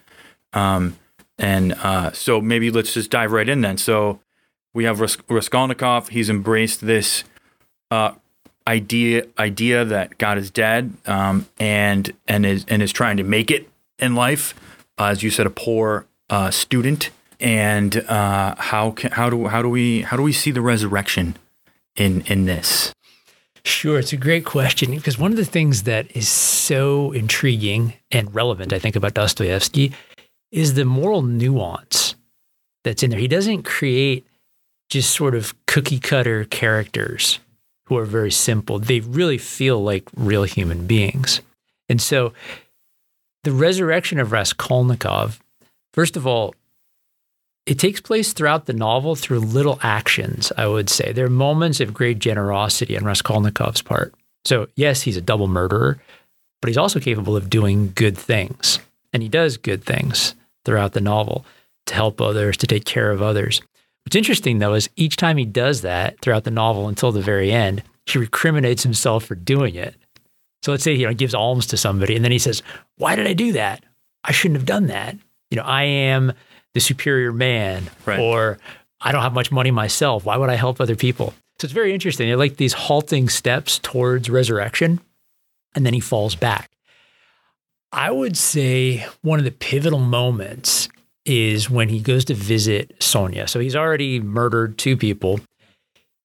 um, 0.52 0.96
and 1.40 1.72
uh, 1.72 2.12
so 2.12 2.40
maybe 2.40 2.70
let's 2.70 2.92
just 2.92 3.10
dive 3.10 3.32
right 3.32 3.48
in 3.48 3.62
then. 3.62 3.78
So 3.78 4.20
we 4.74 4.84
have 4.84 5.00
Ras- 5.00 5.16
Raskolnikov. 5.28 6.08
He's 6.08 6.28
embraced 6.28 6.82
this 6.82 7.24
uh, 7.90 8.12
idea 8.66 9.26
idea 9.38 9.84
that 9.86 10.18
God 10.18 10.36
is 10.36 10.50
dead, 10.50 10.92
um, 11.06 11.46
and 11.58 12.12
and 12.28 12.44
is 12.44 12.66
and 12.68 12.82
is 12.82 12.92
trying 12.92 13.16
to 13.16 13.24
make 13.24 13.50
it 13.50 13.68
in 13.98 14.14
life. 14.14 14.54
Uh, 14.98 15.06
as 15.06 15.22
you 15.22 15.30
said, 15.30 15.46
a 15.46 15.50
poor 15.50 16.06
uh, 16.28 16.50
student. 16.50 17.10
And 17.42 17.96
uh, 18.04 18.54
how 18.58 18.90
can, 18.90 19.12
how 19.12 19.30
do 19.30 19.46
how 19.46 19.62
do 19.62 19.70
we 19.70 20.02
how 20.02 20.18
do 20.18 20.22
we 20.22 20.32
see 20.32 20.50
the 20.50 20.60
resurrection 20.60 21.36
in 21.96 22.22
in 22.22 22.46
this? 22.46 22.92
Sure, 23.64 23.98
it's 23.98 24.12
a 24.12 24.16
great 24.16 24.44
question 24.44 24.94
because 24.94 25.18
one 25.18 25.30
of 25.30 25.36
the 25.36 25.44
things 25.44 25.82
that 25.82 26.14
is 26.16 26.28
so 26.28 27.12
intriguing 27.12 27.92
and 28.10 28.34
relevant, 28.34 28.72
I 28.72 28.78
think, 28.78 28.96
about 28.96 29.14
Dostoevsky 29.14 29.92
is 30.50 30.74
the 30.74 30.84
moral 30.84 31.22
nuance 31.22 32.14
that's 32.84 33.02
in 33.02 33.10
there. 33.10 33.20
He 33.20 33.28
doesn't 33.28 33.64
create 33.64 34.26
just 34.88 35.14
sort 35.14 35.34
of 35.34 35.54
cookie 35.66 36.00
cutter 36.00 36.44
characters 36.44 37.38
who 37.86 37.98
are 37.98 38.04
very 38.04 38.30
simple. 38.30 38.78
They 38.78 39.00
really 39.00 39.38
feel 39.38 39.82
like 39.82 40.08
real 40.16 40.44
human 40.44 40.86
beings. 40.86 41.40
And 41.88 42.00
so 42.00 42.32
the 43.44 43.52
resurrection 43.52 44.18
of 44.18 44.32
Raskolnikov, 44.32 45.40
first 45.92 46.16
of 46.16 46.26
all, 46.26 46.54
it 47.70 47.78
takes 47.78 48.00
place 48.00 48.32
throughout 48.32 48.66
the 48.66 48.72
novel 48.72 49.14
through 49.14 49.38
little 49.38 49.78
actions, 49.80 50.50
I 50.56 50.66
would 50.66 50.90
say. 50.90 51.12
There 51.12 51.26
are 51.26 51.30
moments 51.30 51.78
of 51.78 51.94
great 51.94 52.18
generosity 52.18 52.98
on 52.98 53.04
Raskolnikov's 53.04 53.80
part. 53.80 54.12
So, 54.44 54.66
yes, 54.74 55.02
he's 55.02 55.16
a 55.16 55.20
double 55.20 55.46
murderer, 55.46 56.02
but 56.60 56.66
he's 56.66 56.76
also 56.76 56.98
capable 56.98 57.36
of 57.36 57.48
doing 57.48 57.92
good 57.94 58.18
things. 58.18 58.80
And 59.12 59.22
he 59.22 59.28
does 59.28 59.56
good 59.56 59.84
things 59.84 60.34
throughout 60.64 60.94
the 60.94 61.00
novel 61.00 61.44
to 61.86 61.94
help 61.94 62.20
others, 62.20 62.56
to 62.56 62.66
take 62.66 62.86
care 62.86 63.12
of 63.12 63.22
others. 63.22 63.62
What's 64.04 64.16
interesting, 64.16 64.58
though, 64.58 64.74
is 64.74 64.90
each 64.96 65.16
time 65.16 65.36
he 65.36 65.44
does 65.44 65.82
that 65.82 66.20
throughout 66.20 66.42
the 66.42 66.50
novel 66.50 66.88
until 66.88 67.12
the 67.12 67.22
very 67.22 67.52
end, 67.52 67.84
he 68.04 68.18
recriminates 68.18 68.82
himself 68.82 69.26
for 69.26 69.36
doing 69.36 69.76
it. 69.76 69.94
So 70.64 70.72
let's 70.72 70.82
say 70.82 70.92
you 70.92 71.04
know, 71.04 71.10
he 71.10 71.14
gives 71.14 71.36
alms 71.36 71.66
to 71.68 71.76
somebody, 71.76 72.16
and 72.16 72.24
then 72.24 72.32
he 72.32 72.38
says, 72.40 72.64
Why 72.96 73.14
did 73.14 73.28
I 73.28 73.32
do 73.32 73.52
that? 73.52 73.84
I 74.24 74.32
shouldn't 74.32 74.58
have 74.58 74.66
done 74.66 74.88
that. 74.88 75.16
You 75.52 75.56
know, 75.56 75.64
I 75.64 75.84
am 75.84 76.32
the 76.74 76.80
superior 76.80 77.32
man, 77.32 77.90
Right. 78.06 78.18
or 78.20 78.58
I 79.00 79.12
don't 79.12 79.22
have 79.22 79.32
much 79.32 79.50
money 79.50 79.70
myself. 79.70 80.24
Why 80.24 80.36
would 80.36 80.50
I 80.50 80.54
help 80.56 80.80
other 80.80 80.96
people? 80.96 81.34
So 81.58 81.66
it's 81.66 81.72
very 81.72 81.92
interesting. 81.92 82.28
They're 82.28 82.36
like 82.36 82.56
these 82.56 82.72
halting 82.72 83.28
steps 83.28 83.78
towards 83.78 84.30
resurrection, 84.30 85.00
and 85.74 85.84
then 85.84 85.94
he 85.94 86.00
falls 86.00 86.34
back. 86.34 86.70
I 87.92 88.10
would 88.10 88.36
say 88.36 89.06
one 89.22 89.38
of 89.38 89.44
the 89.44 89.50
pivotal 89.50 89.98
moments 89.98 90.88
is 91.26 91.68
when 91.68 91.88
he 91.88 92.00
goes 92.00 92.24
to 92.26 92.34
visit 92.34 92.94
Sonia. 93.00 93.46
So 93.48 93.58
he's 93.60 93.76
already 93.76 94.20
murdered 94.20 94.78
two 94.78 94.96
people. 94.96 95.40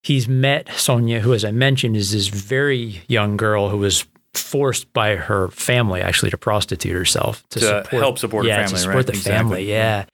He's 0.04 0.28
met 0.28 0.70
Sonia, 0.78 1.20
who, 1.22 1.34
as 1.34 1.44
I 1.44 1.52
mentioned, 1.52 1.98
is 1.98 2.12
this 2.12 2.28
very 2.28 3.02
young 3.08 3.36
girl 3.38 3.70
who 3.70 3.78
was 3.78 4.06
forced 4.36 4.92
by 4.94 5.16
her 5.16 5.48
family 5.50 6.02
actually 6.02 6.30
to 6.30 6.38
prostitute 6.38 6.94
herself 6.94 7.44
to, 7.50 7.60
To 7.60 7.66
support, 7.66 8.02
help 8.02 8.20
support 8.20 8.46
her 8.46 8.50
yeah, 8.50 8.58
family, 8.58 8.72
to 8.74 8.78
support 8.78 8.96
right? 8.98 9.06
the 9.08 9.12
Exactly. 9.14 9.38
family. 9.40 9.70
Yeah. 9.70 10.06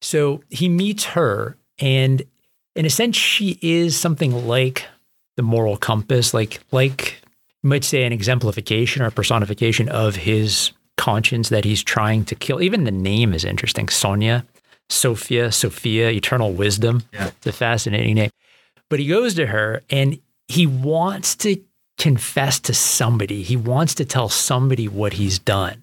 So 0.00 0.42
he 0.50 0.68
meets 0.68 1.04
her, 1.04 1.56
and 1.78 2.22
in 2.74 2.84
a 2.84 2.90
sense, 2.90 3.16
she 3.16 3.58
is 3.62 3.98
something 3.98 4.46
like 4.46 4.84
the 5.36 5.42
moral 5.42 5.76
compass, 5.76 6.34
like 6.34 6.60
like 6.72 7.20
you 7.62 7.70
might 7.70 7.84
say 7.84 8.04
an 8.04 8.12
exemplification 8.12 9.02
or 9.02 9.06
a 9.06 9.12
personification 9.12 9.88
of 9.88 10.16
his 10.16 10.72
conscience 10.96 11.48
that 11.48 11.64
he's 11.64 11.82
trying 11.82 12.24
to 12.26 12.34
kill. 12.34 12.62
Even 12.62 12.84
the 12.84 12.90
name 12.90 13.34
is 13.34 13.44
interesting. 13.44 13.88
Sonia, 13.88 14.44
Sophia, 14.88 15.52
Sophia, 15.52 16.10
eternal 16.10 16.52
wisdom. 16.52 17.02
Yeah. 17.12 17.28
It's 17.28 17.46
a 17.46 17.52
fascinating 17.52 18.14
name. 18.14 18.30
But 18.88 19.00
he 19.00 19.06
goes 19.06 19.34
to 19.34 19.46
her 19.46 19.82
and 19.90 20.18
he 20.48 20.66
wants 20.66 21.34
to 21.36 21.60
confess 21.98 22.60
to 22.60 22.74
somebody. 22.74 23.42
He 23.42 23.56
wants 23.56 23.94
to 23.96 24.04
tell 24.04 24.28
somebody 24.28 24.88
what 24.88 25.14
he's 25.14 25.38
done. 25.38 25.82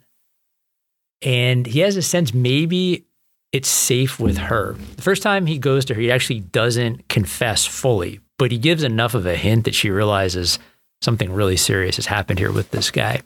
And 1.22 1.65
he 1.65 1.79
has 1.79 1.96
a 1.96 2.01
sense 2.01 2.34
maybe 2.34 3.05
it's 3.54 3.70
safe 3.70 4.20
with 4.20 4.38
her. 4.38 4.76
The 4.96 5.02
first 5.04 5.22
time 5.22 5.46
he 5.46 5.60
goes 5.60 5.86
to 5.86 5.94
her, 5.94 6.02
he 6.02 6.12
actually 6.12 6.40
doesn't 6.40 7.08
confess 7.08 7.66
fully, 7.66 8.20
but 8.40 8.52
he 8.52 8.58
gives 8.58 8.84
enough 8.84 9.14
of 9.14 9.28
a 9.28 9.36
hint 9.36 9.66
that 9.66 9.76
she 9.76 9.92
realizes 9.92 10.58
something 11.02 11.32
really 11.32 11.56
serious 11.56 11.98
has 11.98 12.08
happened 12.08 12.40
here 12.40 12.52
with 12.52 12.72
this 12.72 12.90
guy. 12.90 13.22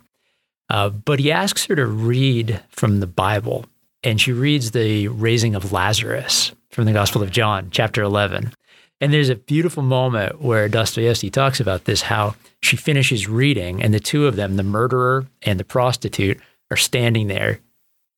Uh, 0.70 0.90
but 0.90 1.20
he 1.20 1.32
asks 1.32 1.66
her 1.66 1.76
to 1.76 1.86
read 1.86 2.62
from 2.70 3.00
the 3.00 3.08
Bible, 3.08 3.66
and 4.04 4.20
she 4.20 4.34
reads 4.34 4.72
the 4.72 5.08
raising 5.08 5.56
of 5.56 5.72
Lazarus 5.72 6.52
from 6.72 6.84
the 6.84 6.94
Gospel 6.94 7.24
of 7.24 7.32
John, 7.32 7.70
chapter 7.72 8.04
11. 8.04 8.52
And 9.00 9.14
there's 9.14 9.30
a 9.30 9.36
beautiful 9.36 9.84
moment 9.84 10.42
where 10.42 10.68
Dostoevsky 10.68 11.30
talks 11.30 11.62
about 11.62 11.86
this 11.86 12.02
how 12.02 12.36
she 12.62 12.76
finishes 12.76 13.30
reading, 13.30 13.82
and 13.82 13.94
the 13.94 14.00
two 14.02 14.28
of 14.28 14.36
them, 14.36 14.58
the 14.58 14.64
murderer 14.64 15.26
and 15.44 15.58
the 15.58 15.64
prostitute, 15.64 16.40
are 16.70 16.78
standing 16.78 17.28
there 17.28 17.62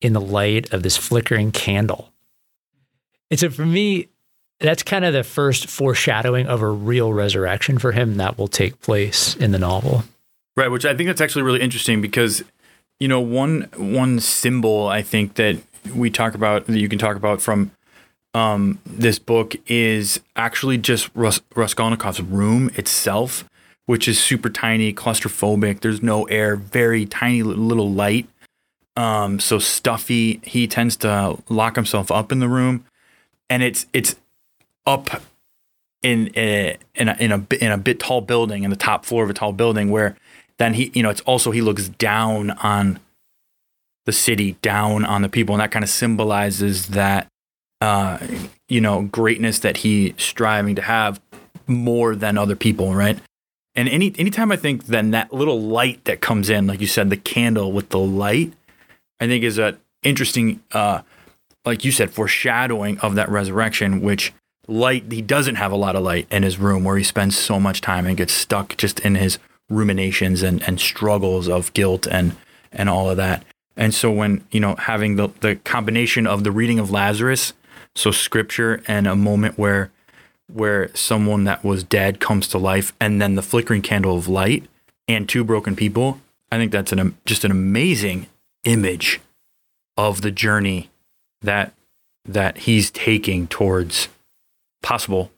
in 0.02 0.14
the 0.14 0.22
light 0.22 0.72
of 0.74 0.84
this 0.84 0.98
flickering 0.98 1.52
candle. 1.52 2.12
And 3.30 3.40
so 3.40 3.50
for 3.50 3.66
me, 3.66 4.08
that's 4.60 4.84
kind 4.84 5.06
of 5.06 5.14
the 5.14 5.24
first 5.24 5.68
foreshadowing 5.70 6.48
of 6.48 6.62
a 6.62 6.68
real 6.68 7.14
resurrection 7.14 7.80
for 7.80 7.92
him 7.92 8.18
that 8.18 8.38
will 8.38 8.48
take 8.48 8.82
place 8.82 9.36
in 9.36 9.52
the 9.52 9.60
novel. 9.60 10.04
Right, 10.58 10.70
which 10.70 10.86
I 10.86 10.96
think 10.96 11.08
that's 11.08 11.22
actually 11.22 11.44
really 11.44 11.62
interesting 11.62 12.02
because, 12.02 12.44
you 13.00 13.08
know, 13.08 13.22
one 13.22 13.70
one 13.78 14.20
symbol 14.20 14.88
I 14.88 15.02
think 15.02 15.36
that 15.36 15.58
we 15.96 16.10
talk 16.10 16.36
about 16.36 16.68
that 16.68 16.80
you 16.80 16.90
can 16.90 17.00
talk 17.00 17.16
about 17.16 17.42
from 17.42 17.72
um, 18.34 18.80
this 18.86 19.18
book 19.20 19.56
is 19.68 20.20
actually 20.36 20.78
just 20.78 21.10
Rus- 21.16 21.42
Raskolnikov's 21.56 22.22
room 22.22 22.70
itself, 22.76 23.46
which 23.86 24.08
is 24.08 24.20
super 24.20 24.50
tiny, 24.50 24.94
claustrophobic. 24.94 25.80
There's 25.80 26.04
no 26.04 26.26
air, 26.26 26.56
very 26.56 27.06
tiny 27.06 27.42
little 27.44 27.92
light. 27.92 28.28
Um, 29.00 29.40
so 29.40 29.60
stuffy. 29.60 30.42
He 30.44 30.68
tends 30.68 30.98
to 30.98 31.38
lock 31.48 31.78
himself 31.78 32.12
up 32.12 32.34
in 32.34 32.40
the 32.40 32.50
room, 32.50 32.84
and 33.50 33.64
it's 33.64 33.86
it's 33.94 34.18
up 34.86 35.22
in 36.02 36.30
a, 36.36 36.78
in 36.96 37.08
a 37.08 37.16
in 37.18 37.32
a 37.32 37.48
in 37.62 37.72
a 37.72 37.78
bit 37.78 38.02
tall 38.02 38.20
building 38.20 38.64
in 38.64 38.70
the 38.70 38.76
top 38.76 39.06
floor 39.06 39.24
of 39.24 39.30
a 39.30 39.34
tall 39.34 39.54
building 39.54 39.90
where 39.90 40.18
then 40.58 40.74
he 40.74 40.92
you 40.94 41.02
know 41.02 41.10
it's 41.10 41.22
also 41.22 41.52
he 41.52 41.62
looks 41.62 41.88
down 41.88 42.52
on 42.52 43.00
the 44.06 44.12
city 44.12 44.58
down 44.62 45.06
on 45.06 45.22
the 45.22 45.30
people 45.30 45.56
and 45.56 45.62
that 45.62 45.72
kind 45.72 45.84
of 45.84 45.90
symbolizes 45.90 46.88
that 46.88 47.28
uh 47.80 48.18
you 48.68 48.82
know 48.82 49.04
greatness 49.04 49.60
that 49.60 49.78
he's 49.78 50.14
striving 50.18 50.76
to 50.76 50.82
have 50.82 51.22
more 51.68 52.16
than 52.16 52.38
other 52.38 52.56
people 52.56 52.94
right 52.94 53.20
and 53.76 53.88
any 53.90 54.14
anytime 54.18 54.52
i 54.52 54.56
think 54.56 54.86
then 54.86 55.12
that 55.12 55.34
little 55.34 55.62
light 55.62 56.04
that 56.06 56.22
comes 56.22 56.50
in 56.50 56.66
like 56.66 56.82
you 56.82 56.88
said 56.88 57.10
the 57.10 57.18
candle 57.18 57.72
with 57.72 57.90
the 57.90 58.00
light 58.00 58.54
i 59.20 59.28
think 59.28 59.44
is 59.44 59.58
a 59.58 59.78
interesting 60.04 60.62
uh 60.72 61.02
like 61.66 61.84
you 61.84 61.92
said 61.92 62.12
foreshadowing 62.12 62.98
of 63.00 63.16
that 63.16 63.30
resurrection 63.30 64.02
which 64.02 64.34
light 64.68 65.12
he 65.12 65.22
doesn't 65.22 65.56
have 65.56 65.72
a 65.72 65.76
lot 65.76 65.96
of 65.96 66.04
light 66.04 66.28
in 66.32 66.44
his 66.44 66.58
room 66.58 66.84
where 66.84 66.98
he 66.98 67.04
spends 67.04 67.38
so 67.38 67.60
much 67.60 67.82
time 67.82 68.06
and 68.06 68.18
gets 68.18 68.34
stuck 68.34 68.78
just 68.78 69.00
in 69.00 69.16
his 69.16 69.40
ruminations 69.70 70.42
and, 70.44 70.62
and 70.64 70.80
struggles 70.80 71.48
of 71.48 71.74
guilt 71.74 72.08
and 72.08 72.36
and 72.72 72.88
all 72.88 73.10
of 73.10 73.18
that. 73.18 73.44
And 73.76 73.94
so 73.94 74.12
when 74.12 74.44
you 74.52 74.60
know 74.60 74.76
having 74.76 75.16
the, 75.16 75.30
the 75.42 75.56
combination 75.58 76.28
of 76.28 76.44
the 76.44 76.52
reading 76.52 76.80
of 76.80 76.92
lazarus 76.92 77.54
so 77.96 78.12
scripture 78.12 78.82
and 78.88 79.08
a 79.08 79.16
moment 79.16 79.58
where 79.58 79.92
where 80.52 80.94
someone 80.96 81.44
that 81.44 81.64
was 81.64 81.84
dead 81.84 82.20
comes 82.20 82.48
to 82.48 82.58
life 82.58 82.94
and 83.00 83.22
then 83.22 83.36
the 83.36 83.42
flickering 83.42 83.82
candle 83.82 84.18
of 84.18 84.28
light 84.28 84.66
and 85.08 85.28
two 85.28 85.44
broken 85.44 85.76
people 85.76 86.20
i 86.52 86.58
think 86.58 86.72
that's 86.72 86.92
an 86.92 87.18
just 87.26 87.44
an 87.44 87.52
amazing 87.52 88.28
image 88.64 89.20
of 89.98 90.22
the 90.22 90.32
journey 90.32 90.90
that 91.42 91.74
that 92.26 92.60
he's 92.60 92.92
taking 92.92 93.48
towards 93.48 94.08
possible 94.84 95.32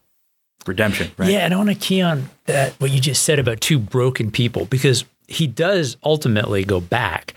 redemption 0.68 1.12
right 1.18 1.30
Yeah, 1.32 1.40
and 1.40 1.54
I 1.54 1.58
want 1.58 1.70
to 1.70 1.76
key 1.76 2.02
on 2.02 2.30
that 2.46 2.74
what 2.74 2.92
you 2.92 3.00
just 3.00 3.24
said 3.24 3.40
about 3.40 3.62
two 3.62 3.80
broken 3.80 4.30
people 4.32 4.66
because 4.66 5.06
he 5.28 5.48
does 5.48 5.98
ultimately 6.04 6.64
go 6.64 6.80
back 6.82 7.34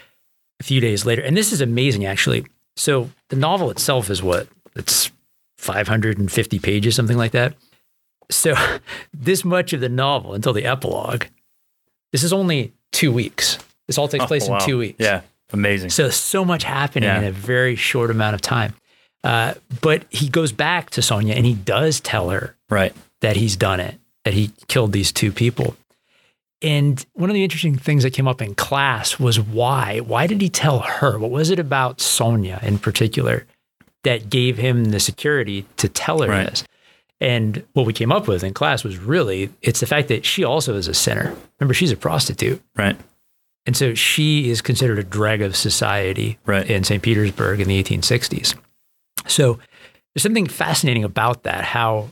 a 0.60 0.64
few 0.64 0.80
days 0.80 1.04
later, 1.06 1.22
and 1.22 1.36
this 1.36 1.52
is 1.52 1.60
amazing 1.60 2.04
actually. 2.06 2.46
So 2.76 3.10
the 3.28 3.36
novel 3.36 3.70
itself 3.70 4.10
is 4.10 4.22
what 4.22 4.48
it's 4.76 5.10
550 5.58 6.58
pages, 6.58 6.94
something 6.96 7.16
like 7.16 7.32
that. 7.32 7.54
So 8.30 8.54
this 9.14 9.44
much 9.44 9.72
of 9.72 9.80
the 9.80 9.88
novel 9.88 10.34
until 10.34 10.52
the 10.52 10.64
epilogue, 10.64 11.24
this 12.12 12.22
is 12.22 12.32
only 12.32 12.72
two 12.92 13.12
weeks. 13.12 13.58
This 13.86 13.98
all 13.98 14.08
takes 14.08 14.24
Oh, 14.24 14.26
place 14.28 14.48
wow. 14.48 14.58
in 14.58 14.64
two 14.66 14.78
weeks. 14.78 14.96
yeah 14.98 15.20
amazing 15.52 15.90
So 15.90 16.10
so 16.10 16.44
much 16.44 16.64
happening 16.64 17.08
Yeah. 17.08 17.18
in 17.18 17.24
a 17.24 17.32
very 17.32 17.76
short 17.76 18.10
amount 18.10 18.34
of 18.34 18.40
time. 18.40 18.74
Uh, 19.22 19.54
but 19.80 20.04
he 20.10 20.28
goes 20.28 20.52
back 20.52 20.90
to 20.90 21.02
Sonia 21.02 21.34
and 21.34 21.46
he 21.46 21.54
does 21.54 22.00
tell 22.00 22.30
her 22.30 22.56
right 22.68 22.92
that 23.20 23.36
he's 23.36 23.56
done 23.56 23.80
it, 23.80 23.98
that 24.24 24.34
he 24.34 24.50
killed 24.68 24.92
these 24.92 25.12
two 25.12 25.32
people. 25.32 25.76
And 26.62 27.04
one 27.14 27.30
of 27.30 27.34
the 27.34 27.44
interesting 27.44 27.76
things 27.76 28.02
that 28.04 28.12
came 28.12 28.26
up 28.28 28.40
in 28.40 28.54
class 28.54 29.18
was 29.18 29.38
why? 29.40 30.00
Why 30.00 30.26
did 30.26 30.40
he 30.40 30.48
tell 30.48 30.78
her? 30.80 31.18
What 31.18 31.30
was 31.30 31.50
it 31.50 31.58
about 31.58 32.00
Sonia 32.00 32.58
in 32.62 32.78
particular 32.78 33.46
that 34.02 34.28
gave 34.30 34.56
him 34.58 34.86
the 34.86 35.00
security 35.00 35.66
to 35.78 35.88
tell 35.88 36.20
her 36.22 36.28
Right. 36.28 36.48
this? 36.50 36.64
And 37.20 37.64
what 37.74 37.86
we 37.86 37.92
came 37.92 38.12
up 38.12 38.26
with 38.28 38.42
in 38.44 38.52
class 38.54 38.82
was 38.84 38.98
really 38.98 39.50
it's 39.62 39.80
the 39.80 39.86
fact 39.86 40.08
that 40.08 40.24
she 40.26 40.42
also 40.44 40.74
is 40.74 40.88
a 40.88 40.94
sinner. 40.94 41.34
Remember, 41.60 41.72
she's 41.74 41.92
a 41.92 41.96
prostitute. 41.96 42.60
right 42.76 42.96
And 43.66 43.76
so 43.76 43.94
she 43.94 44.50
is 44.50 44.60
considered 44.60 44.98
a 44.98 45.04
dreg 45.04 45.40
of 45.40 45.56
society 45.56 46.38
Right. 46.44 46.68
in 46.68 46.84
St. 46.84 47.02
Petersburg 47.02 47.60
in 47.60 47.68
the 47.68 47.82
1860s. 47.82 48.54
So 49.26 49.58
there's 50.14 50.22
something 50.22 50.46
fascinating 50.46 51.04
about 51.04 51.44
that, 51.44 51.64
how 51.64 52.10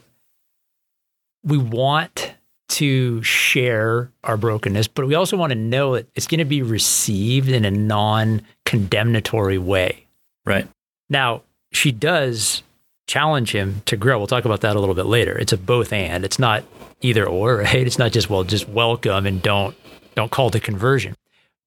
we 1.44 1.59
want 1.59 2.32
to 2.71 3.23
share 3.23 4.11
our 4.25 4.37
brokenness, 4.38 4.88
but 4.88 5.06
we 5.06 5.14
also 5.14 5.37
want 5.37 5.50
to 5.50 5.59
know 5.59 5.94
that 5.94 6.06
it's 6.14 6.26
going 6.26 6.38
to 6.38 6.44
be 6.47 6.62
received 6.62 7.50
in 7.50 7.64
a 7.66 7.71
non 7.71 8.42
condemnatory 8.64 9.59
way. 9.59 10.06
Right. 10.47 10.66
Now, 11.11 11.42
she 11.73 11.92
does 11.92 12.62
challenge 13.06 13.54
him 13.54 13.82
to 13.87 13.97
grow. 13.97 14.16
We'll 14.16 14.26
talk 14.26 14.47
about 14.47 14.62
that 14.62 14.75
a 14.75 14.80
little 14.80 14.94
bit 14.94 15.06
later. 15.06 15.37
It's 15.37 15.52
a 15.52 15.59
both 15.59 15.92
and. 15.92 16.25
It's 16.25 16.38
not 16.38 16.64
either 17.02 17.26
or, 17.26 17.56
right? 17.59 17.87
It's 17.87 17.99
not 17.99 18.12
just 18.12 18.30
well, 18.30 18.44
just 18.44 18.68
welcome 18.68 19.26
and 19.26 19.42
don't 19.42 19.76
don't 20.14 20.30
call 20.30 20.50
to 20.50 20.61
conversion. 20.61 21.14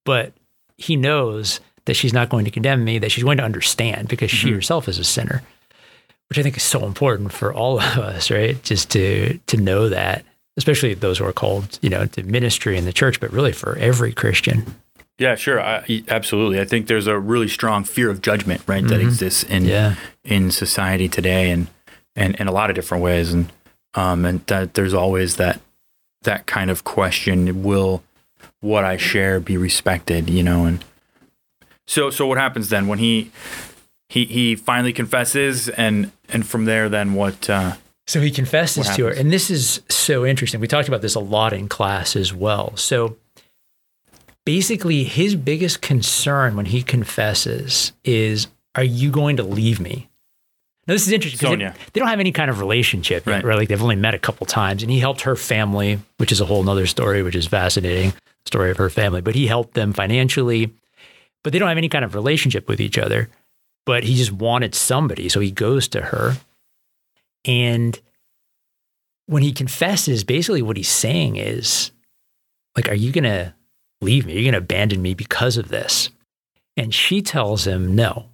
But 0.06 0.34
he 0.78 0.96
knows 0.96 1.60
that 1.86 1.96
she's 1.96 2.14
not 2.14 2.30
going 2.30 2.46
to 2.46 2.52
condemn 2.52 2.84
me, 2.84 3.00
that 3.00 3.12
she's 3.12 3.24
going 3.24 3.38
to 3.38 3.44
understand 3.44 4.08
because 4.08 4.32
mm-hmm. 4.32 4.48
she 4.48 4.54
herself 4.54 4.88
is 4.88 5.00
a 5.00 5.04
sinner, 5.04 5.44
which 6.30 6.40
I 6.40 6.44
think 6.44 6.58
is 6.58 6.64
so 6.64 6.86
important 6.86 7.32
for 7.32 7.54
all 7.54 7.80
of 7.80 7.98
us, 7.98 8.32
right? 8.32 8.62
Just 8.64 8.92
to 8.92 9.38
to 9.48 9.58
know 9.58 9.90
that, 9.90 10.26
especially 10.58 10.94
those 10.94 11.18
who 11.18 11.26
are 11.26 11.34
called, 11.34 11.80
you 11.82 11.90
know, 11.90 12.06
to 12.08 12.24
ministry 12.24 12.78
in 12.78 12.86
the 12.86 12.94
church, 12.94 13.20
but 13.20 13.32
really 13.32 13.52
for 13.52 13.78
every 13.78 14.14
Christian. 14.14 14.76
Yeah, 15.18 15.36
sure. 15.36 15.62
I, 15.62 16.04
absolutely. 16.10 16.60
I 16.60 16.66
think 16.66 16.88
there's 16.88 17.08
a 17.08 17.18
really 17.18 17.48
strong 17.48 17.86
fear 17.86 18.10
of 18.10 18.22
judgment, 18.22 18.62
right, 18.68 18.84
mm-hmm. 18.84 18.90
that 18.90 19.02
exists 19.02 19.44
in 19.44 19.66
yeah. 19.66 19.96
in 20.24 20.52
society 20.52 21.08
today, 21.08 21.52
and 21.52 21.68
and 22.16 22.36
in 22.36 22.48
a 22.48 22.52
lot 22.52 22.70
of 22.70 22.76
different 22.76 23.04
ways, 23.04 23.34
and 23.34 23.52
um, 23.94 24.26
and 24.26 24.46
that 24.48 24.74
there's 24.74 24.94
always 24.94 25.38
that 25.38 25.62
that 26.24 26.48
kind 26.48 26.70
of 26.70 26.84
question: 26.84 27.64
Will 27.64 28.04
what 28.62 28.84
I 28.84 28.98
share 28.98 29.40
be 29.40 29.58
respected? 29.58 30.30
You 30.30 30.44
know, 30.44 30.66
and 30.66 30.84
so 31.88 32.10
so 32.10 32.28
what 32.28 32.38
happens 32.38 32.70
then 32.70 32.88
when 32.88 33.00
he 33.00 33.32
he 34.10 34.26
he 34.26 34.56
finally 34.56 34.94
confesses, 34.94 35.70
and 35.70 36.12
and 36.30 36.46
from 36.46 36.66
there, 36.66 36.90
then 36.90 37.14
what? 37.14 37.50
Uh, 37.50 37.76
so 38.08 38.22
he 38.22 38.30
confesses 38.30 38.88
to 38.96 39.06
her, 39.06 39.12
and 39.12 39.32
this 39.32 39.50
is 39.50 39.82
so 39.90 40.26
interesting. 40.26 40.60
We 40.60 40.68
talked 40.68 40.88
about 40.88 41.02
this 41.02 41.16
a 41.16 41.20
lot 41.20 41.54
in 41.54 41.68
class 41.68 42.16
as 42.16 42.34
well. 42.34 42.76
So 42.78 43.18
basically 44.46 45.04
his 45.04 45.36
biggest 45.36 45.82
concern 45.82 46.56
when 46.56 46.68
he 46.68 46.82
confesses 46.82 47.92
is, 48.04 48.48
Are 48.76 48.84
you 48.84 49.12
going 49.12 49.38
to 49.38 49.44
leave 49.44 49.80
me? 49.80 50.08
Now, 50.88 50.94
this 50.94 51.08
is 51.08 51.12
interesting 51.12 51.40
because 51.40 51.58
they, 51.58 51.90
they, 51.94 52.00
don't 52.00 52.10
have 52.10 52.20
any 52.20 52.32
kind 52.32 52.50
of 52.50 52.60
relationship, 52.60 53.26
right. 53.26 53.44
right? 53.44 53.58
Like 53.58 53.70
they've 53.70 53.82
only 53.82 53.96
met 53.96 54.14
a 54.14 54.20
couple 54.20 54.46
times, 54.46 54.84
and 54.84 54.92
he 54.92 55.00
helped 55.00 55.22
her 55.22 55.36
family, 55.36 56.00
which 56.18 56.32
is 56.32 56.42
a 56.42 56.46
whole 56.46 56.68
other 56.70 56.86
story, 56.86 57.24
which 57.24 57.36
is 57.36 57.48
fascinating 57.48 58.14
story 58.46 58.70
of 58.70 58.78
her 58.78 58.90
family. 58.90 59.22
But 59.22 59.36
he 59.36 59.48
helped 59.48 59.74
them 59.74 59.94
financially, 59.94 60.72
but 61.44 61.54
they 61.54 61.60
don't 61.60 61.70
have 61.70 61.78
any 61.78 61.90
kind 61.90 62.06
of 62.06 62.14
relationship 62.14 62.68
with 62.68 62.80
each 62.80 62.98
other. 62.98 63.30
But 63.86 64.04
he 64.04 64.16
just 64.16 64.32
wanted 64.32 64.74
somebody, 64.74 65.30
so 65.30 65.40
he 65.40 65.52
goes 65.52 65.88
to 65.90 66.02
her, 66.02 66.38
and 67.46 68.00
when 69.28 69.44
he 69.44 69.52
confesses, 69.52 70.24
basically 70.24 70.62
what 70.62 70.78
he's 70.78 70.90
saying 70.90 71.36
is, 71.36 71.92
like, 72.76 72.90
are 72.90 72.96
you 72.96 73.12
gonna 73.12 73.56
leave 74.02 74.26
me? 74.26 74.34
Are 74.34 74.36
You're 74.36 74.52
going 74.52 74.54
to 74.54 74.60
abandon 74.60 75.02
me 75.02 75.14
because 75.14 75.58
of 75.58 75.70
this. 75.70 76.10
And 76.78 76.94
she 76.94 77.22
tells 77.22 77.66
him 77.68 77.96
no. 77.96 78.30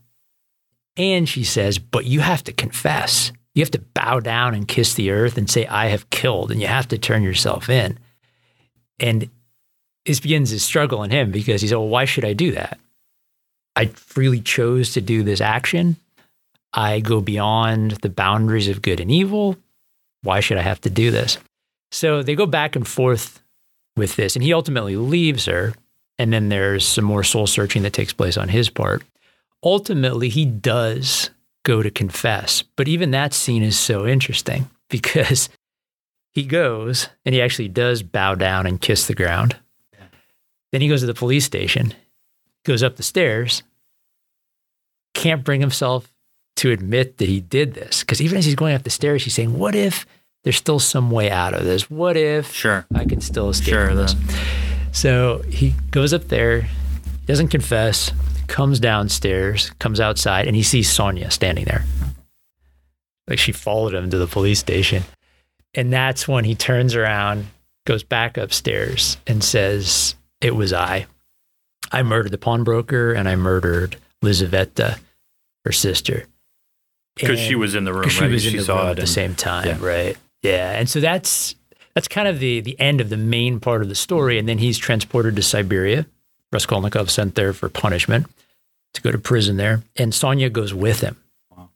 And 0.98 1.28
she 1.28 1.44
says, 1.44 1.80
But 1.80 2.06
you 2.06 2.20
have 2.20 2.44
to 2.46 2.54
confess. 2.54 3.32
You 3.54 3.62
have 3.62 3.72
to 3.72 3.80
bow 3.94 4.20
down 4.20 4.54
and 4.54 4.68
kiss 4.68 4.94
the 4.94 5.12
earth 5.12 5.38
and 5.38 5.50
say, 5.50 5.66
I 5.68 5.88
have 5.88 6.10
killed. 6.10 6.52
And 6.52 6.62
you 6.62 6.68
have 6.68 6.88
to 6.90 6.98
turn 6.98 7.24
yourself 7.24 7.70
in. 7.70 7.98
And 9.00 9.30
this 10.06 10.20
begins 10.20 10.50
his 10.50 10.64
struggle 10.64 11.04
in 11.04 11.12
him 11.12 11.32
because 11.32 11.62
he 11.62 11.68
said, 11.68 11.78
Well, 11.78 11.88
why 11.88 12.06
should 12.06 12.26
I 12.26 12.34
do 12.34 12.52
that? 12.52 12.80
I 13.76 13.88
freely 13.88 14.42
chose 14.42 14.94
to 14.94 15.02
do 15.02 15.24
this 15.24 15.42
action. 15.42 15.98
I 16.74 17.00
go 17.00 17.22
beyond 17.22 17.92
the 18.02 18.10
boundaries 18.10 18.68
of 18.68 18.82
good 18.82 19.00
and 19.00 19.12
evil. 19.12 19.58
Why 20.24 20.40
should 20.40 20.58
I 20.58 20.62
have 20.62 20.82
to 20.82 20.90
do 20.90 21.12
this? 21.12 21.38
So 21.92 22.24
they 22.24 22.36
go 22.36 22.46
back 22.46 22.76
and 22.76 22.88
forth 22.88 23.42
with 23.98 24.16
this. 24.16 24.36
And 24.36 24.44
he 24.44 24.54
ultimately 24.54 24.96
leaves 24.96 25.46
her. 25.46 25.74
And 26.18 26.32
then 26.32 26.50
there's 26.50 26.88
some 26.88 27.06
more 27.06 27.24
soul 27.24 27.48
searching 27.48 27.82
that 27.84 27.94
takes 27.94 28.14
place 28.14 28.38
on 28.38 28.48
his 28.48 28.70
part. 28.70 29.04
Ultimately, 29.64 30.30
he 30.30 30.46
does 30.46 31.30
go 31.64 31.84
to 31.84 31.92
confess. 31.92 32.64
But 32.76 32.88
even 32.88 33.12
that 33.12 33.34
scene 33.34 33.64
is 33.64 33.78
so 33.78 34.08
interesting 34.08 34.70
because 34.90 35.50
he 36.32 36.44
goes 36.44 37.10
and 37.26 37.36
he 37.36 37.42
actually 37.42 37.68
does 37.68 38.04
bow 38.04 38.36
down 38.36 38.66
and 38.66 38.82
kiss 38.82 39.08
the 39.08 39.16
ground. 39.16 39.58
Then 40.72 40.82
he 40.82 40.88
goes 40.88 41.02
to 41.02 41.08
the 41.08 41.14
police 41.14 41.44
station, 41.44 41.94
goes 42.64 42.82
up 42.82 42.96
the 42.96 43.04
stairs, 43.04 43.64
can't 45.14 45.44
bring 45.44 45.60
himself 45.60 46.14
to 46.56 46.72
admit 46.72 47.18
that 47.18 47.28
he 47.28 47.42
did 47.42 47.74
this. 47.74 48.02
Because 48.02 48.22
even 48.22 48.38
as 48.38 48.46
he's 48.46 48.56
going 48.56 48.74
up 48.74 48.84
the 48.84 48.90
stairs, 48.90 49.26
he's 49.26 49.34
saying, 49.34 49.58
What 49.58 49.76
if 49.76 50.06
there's 50.44 50.58
still 50.58 50.80
some 50.80 51.12
way 51.12 51.30
out 51.30 51.54
of 51.54 51.66
this. 51.66 51.90
What 51.90 52.18
if 52.18 52.52
sure. 52.52 52.86
I 52.96 53.06
can 53.06 53.22
still 53.22 53.50
escape 53.50 53.74
sure, 53.74 53.88
from 53.88 53.98
this? 53.98 54.16
So 54.92 55.44
he 55.50 55.76
goes 55.92 56.14
up 56.14 56.26
there, 56.26 56.68
doesn't 57.26 57.50
confess, 57.50 58.12
comes 58.52 58.82
downstairs, 58.82 59.70
comes 59.80 60.02
outside, 60.02 60.46
and 60.46 60.56
he 60.58 60.62
sees 60.62 60.92
Sonia 60.92 61.32
standing 61.32 61.64
there. 61.64 61.86
Like 63.28 63.40
she 63.40 63.54
followed 63.54 63.94
him 63.94 64.10
to 64.10 64.18
the 64.18 64.28
police 64.28 64.60
station. 64.60 65.04
And 65.74 65.92
that's 65.92 66.28
when 66.28 66.44
he 66.44 66.54
turns 66.54 66.94
around, 66.94 67.48
goes 67.88 68.04
back 68.04 68.38
upstairs, 68.38 69.16
and 69.26 69.42
says, 69.42 70.16
It 70.42 70.54
was 70.54 70.74
I. 70.74 71.06
I 71.94 72.04
murdered 72.04 72.34
the 72.34 72.38
pawnbroker 72.38 73.14
and 73.14 73.30
I 73.30 73.38
murdered 73.38 73.96
Lizaveta, 74.22 75.00
her 75.64 75.72
sister. 75.72 76.26
Because 77.16 77.40
she 77.40 77.56
was 77.56 77.74
in 77.74 77.86
the 77.86 77.94
room, 77.94 78.04
right? 78.04 78.12
She 78.12 78.28
was 78.28 78.46
in 78.46 78.52
she 78.52 78.58
the 78.58 78.74
room 78.74 78.88
at 78.88 78.98
the 78.98 79.08
same 79.08 79.34
time, 79.34 79.68
yeah. 79.68 79.78
right? 79.80 80.18
Yeah, 80.44 80.72
and 80.72 80.90
so 80.90 81.00
that's 81.00 81.56
that's 81.96 82.08
kind 82.10 82.28
of 82.28 82.40
the 82.40 82.60
the 82.60 82.78
end 82.80 83.00
of 83.00 83.10
the 83.10 83.18
main 83.18 83.62
part 83.62 83.82
of 83.82 83.88
the 83.88 83.96
story, 83.96 84.38
and 84.38 84.48
then 84.48 84.58
he's 84.58 84.78
transported 84.78 85.36
to 85.38 85.42
Siberia. 85.42 86.06
Raskolnikov 86.52 87.10
sent 87.10 87.36
there 87.36 87.54
for 87.54 87.70
punishment 87.70 88.28
to 88.94 89.02
go 89.02 89.12
to 89.12 89.18
prison 89.18 89.58
there, 89.58 89.84
and 89.96 90.14
Sonia 90.14 90.50
goes 90.50 90.74
with 90.74 91.02
him. 91.02 91.18
Wow. 91.56 91.70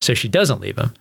So 0.00 0.14
she 0.14 0.28
doesn't 0.28 0.60
leave 0.60 0.78
him. 0.78 0.94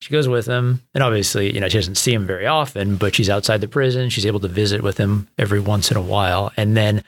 She 0.00 0.10
goes 0.10 0.28
with 0.28 0.46
him, 0.46 0.82
and 0.94 1.04
obviously, 1.04 1.52
you 1.52 1.60
know, 1.60 1.68
she 1.68 1.76
doesn't 1.76 1.96
see 1.96 2.14
him 2.14 2.26
very 2.26 2.46
often, 2.46 2.96
but 2.96 3.14
she's 3.14 3.28
outside 3.28 3.60
the 3.60 3.68
prison. 3.68 4.08
She's 4.08 4.24
able 4.24 4.40
to 4.40 4.48
visit 4.48 4.82
with 4.82 4.96
him 4.96 5.28
every 5.36 5.60
once 5.60 5.90
in 5.90 5.98
a 5.98 6.02
while, 6.02 6.52
and 6.56 6.74
then, 6.74 7.04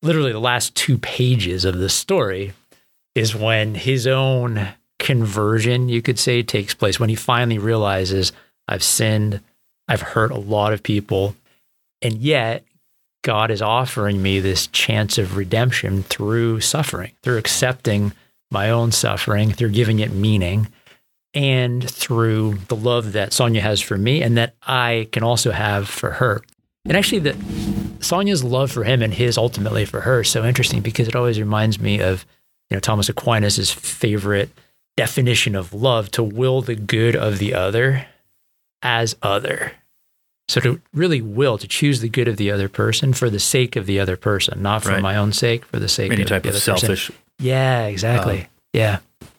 literally, 0.00 0.32
the 0.32 0.38
last 0.40 0.74
two 0.74 0.96
pages 0.96 1.66
of 1.66 1.76
the 1.76 1.90
story 1.90 2.54
is 3.14 3.36
when 3.36 3.74
his 3.74 4.06
own 4.06 4.68
conversion, 4.98 5.88
you 5.90 6.00
could 6.00 6.18
say, 6.18 6.42
takes 6.42 6.72
place 6.72 6.98
when 6.98 7.10
he 7.10 7.14
finally 7.14 7.58
realizes 7.58 8.32
I've 8.68 8.84
sinned. 8.84 9.40
I've 9.88 10.02
hurt 10.02 10.30
a 10.30 10.38
lot 10.38 10.72
of 10.72 10.82
people. 10.82 11.34
And 12.00 12.18
yet, 12.18 12.64
God 13.22 13.50
is 13.50 13.60
offering 13.60 14.22
me 14.22 14.40
this 14.40 14.66
chance 14.68 15.18
of 15.18 15.36
redemption 15.36 16.02
through 16.04 16.60
suffering, 16.60 17.12
through 17.22 17.38
accepting 17.38 18.12
my 18.50 18.70
own 18.70 18.92
suffering, 18.92 19.52
through 19.52 19.70
giving 19.70 20.00
it 20.00 20.12
meaning, 20.12 20.68
and 21.34 21.88
through 21.88 22.54
the 22.68 22.76
love 22.76 23.12
that 23.12 23.32
Sonia 23.32 23.60
has 23.60 23.80
for 23.80 23.96
me 23.96 24.22
and 24.22 24.36
that 24.36 24.54
I 24.62 25.08
can 25.12 25.22
also 25.22 25.52
have 25.52 25.88
for 25.88 26.12
her. 26.12 26.42
And 26.84 26.96
actually, 26.96 27.20
the 27.20 27.36
Sonia's 28.00 28.42
love 28.42 28.72
for 28.72 28.84
him 28.84 29.02
and 29.02 29.12
his 29.12 29.36
ultimately 29.36 29.84
for 29.84 30.00
her 30.00 30.22
is 30.22 30.28
so 30.28 30.44
interesting 30.44 30.80
because 30.80 31.06
it 31.06 31.14
always 31.14 31.38
reminds 31.38 31.78
me 31.78 32.00
of, 32.00 32.24
you 32.70 32.76
know, 32.76 32.80
Thomas 32.80 33.08
Aquinas' 33.08 33.70
favorite 33.70 34.50
definition 34.96 35.54
of 35.54 35.72
love 35.72 36.10
to 36.12 36.22
will 36.22 36.62
the 36.62 36.74
good 36.74 37.14
of 37.14 37.38
the 37.38 37.54
other 37.54 38.06
as 38.82 39.14
other. 39.22 39.72
So 40.50 40.60
to 40.62 40.80
really 40.92 41.22
will 41.22 41.58
to 41.58 41.68
choose 41.68 42.00
the 42.00 42.08
good 42.08 42.26
of 42.26 42.36
the 42.36 42.50
other 42.50 42.68
person 42.68 43.12
for 43.12 43.30
the 43.30 43.38
sake 43.38 43.76
of 43.76 43.86
the 43.86 44.00
other 44.00 44.16
person, 44.16 44.60
not 44.60 44.82
for 44.82 44.88
right. 44.88 45.00
my 45.00 45.14
own 45.14 45.32
sake, 45.32 45.64
for 45.64 45.78
the 45.78 45.88
sake 45.88 46.08
of 46.08 46.14
Any 46.14 46.22
of 46.22 46.28
type 46.28 46.42
the 46.42 46.48
of 46.48 46.56
selfish. 46.56 47.06
Person. 47.06 47.14
Yeah, 47.38 47.86
exactly. 47.86 48.40
Uh, 48.40 48.46
yeah. 48.72 48.98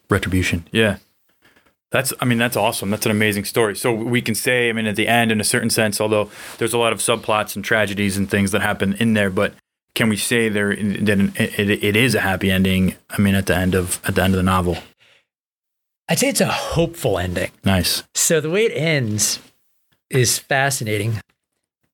Retribution. 0.10 0.66
Yeah. 0.72 1.00
That's, 1.92 2.14
I 2.22 2.26
mean, 2.26 2.38
that's 2.38 2.56
awesome. 2.56 2.90
That's 2.92 3.06
an 3.06 3.12
amazing 3.12 3.44
story. 3.44 3.76
So 3.76 3.94
we 3.94 4.22
can 4.22 4.36
say, 4.36 4.70
I 4.70 4.72
mean, 4.72 4.86
at 4.86 4.96
the 4.96 5.10
end, 5.10 5.34
in 5.34 5.42
a 5.42 5.44
certain 5.44 5.70
sense, 5.70 6.00
although 6.00 6.32
there's 6.60 6.74
a 6.74 6.78
lot 6.78 6.94
of 6.94 7.00
subplots 7.00 7.58
and 7.58 7.66
tragedies 7.66 8.16
and 8.16 8.32
things 8.32 8.52
that 8.52 8.62
happen 8.62 8.94
in 8.94 9.14
there, 9.14 9.30
but 9.30 9.54
can 9.96 10.08
we 10.08 10.16
say 10.16 10.48
there 10.48 10.74
that 10.74 11.34
it, 11.36 11.84
it 11.84 11.98
is 11.98 12.16
a 12.16 12.22
happy 12.22 12.50
ending? 12.50 12.96
I 13.10 13.20
mean, 13.20 13.36
at 13.36 13.48
the 13.48 13.58
end 13.58 13.76
of 13.76 14.00
at 14.06 14.16
the 14.16 14.24
end 14.24 14.34
of 14.34 14.38
the 14.38 14.44
novel. 14.44 14.78
I'd 16.08 16.20
say 16.20 16.30
it's 16.30 16.40
a 16.40 16.46
hopeful 16.46 17.20
ending. 17.20 17.52
Nice. 17.66 18.04
So 18.16 18.40
the 18.40 18.50
way 18.50 18.64
it 18.64 18.78
ends 18.78 19.40
is 20.12 20.40
fascinating. 20.40 21.22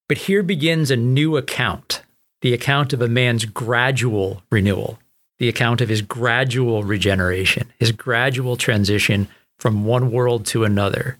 But 0.07 0.17
here 0.17 0.43
begins 0.43 0.91
a 0.91 0.95
new 0.95 1.37
account 1.37 2.01
the 2.41 2.53
account 2.53 2.93
of 2.93 3.01
a 3.01 3.07
man's 3.07 3.45
gradual 3.45 4.43
renewal, 4.51 4.99
the 5.39 5.49
account 5.49 5.81
of 5.81 5.89
his 5.89 6.03
gradual 6.03 6.83
regeneration, 6.83 7.73
his 7.79 7.91
gradual 7.91 8.55
transition 8.55 9.27
from 9.57 9.85
one 9.85 10.11
world 10.11 10.45
to 10.45 10.63
another. 10.63 11.17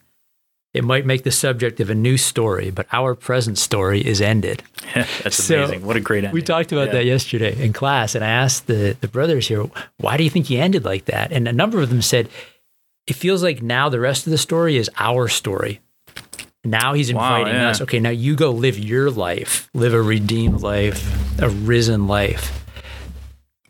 It 0.73 0.83
might 0.83 1.07
make 1.07 1.23
the 1.23 1.31
subject 1.31 1.79
of 1.79 1.89
a 1.89 1.95
new 1.95 2.17
story, 2.17 2.69
but 2.69 2.85
our 2.91 3.15
present 3.15 3.57
story 3.57 4.05
is 4.05 4.21
ended. 4.21 4.61
That's 4.93 5.43
so 5.43 5.63
amazing. 5.63 5.85
What 5.85 5.95
a 5.95 5.99
great 5.99 6.23
ending. 6.23 6.33
We 6.33 6.43
talked 6.43 6.71
about 6.71 6.87
yeah. 6.87 6.93
that 6.93 7.05
yesterday 7.05 7.59
in 7.59 7.73
class, 7.73 8.13
and 8.13 8.23
I 8.23 8.29
asked 8.29 8.67
the, 8.67 8.95
the 9.01 9.07
brothers 9.07 9.47
here, 9.47 9.65
why 9.97 10.17
do 10.17 10.23
you 10.23 10.29
think 10.29 10.45
he 10.45 10.59
ended 10.59 10.85
like 10.85 11.05
that? 11.05 11.31
And 11.31 11.47
a 11.47 11.53
number 11.53 11.81
of 11.81 11.89
them 11.89 12.03
said, 12.03 12.29
it 13.07 13.15
feels 13.15 13.41
like 13.41 13.63
now 13.63 13.89
the 13.89 13.99
rest 13.99 14.27
of 14.27 14.31
the 14.31 14.37
story 14.37 14.77
is 14.77 14.89
our 14.97 15.27
story. 15.27 15.79
Now 16.67 16.93
he's 16.93 17.13
Wow, 17.13 17.37
inviting 17.37 17.59
yeah. 17.61 17.69
us. 17.69 17.81
Okay, 17.81 17.99
now 17.99 18.09
you 18.09 18.35
go 18.35 18.51
live 18.51 18.77
your 18.77 19.09
life, 19.09 19.69
live 19.73 19.93
a 19.93 20.01
redeemed 20.01 20.61
life, 20.61 21.39
a 21.41 21.49
risen 21.49 22.07
life. 22.07 22.65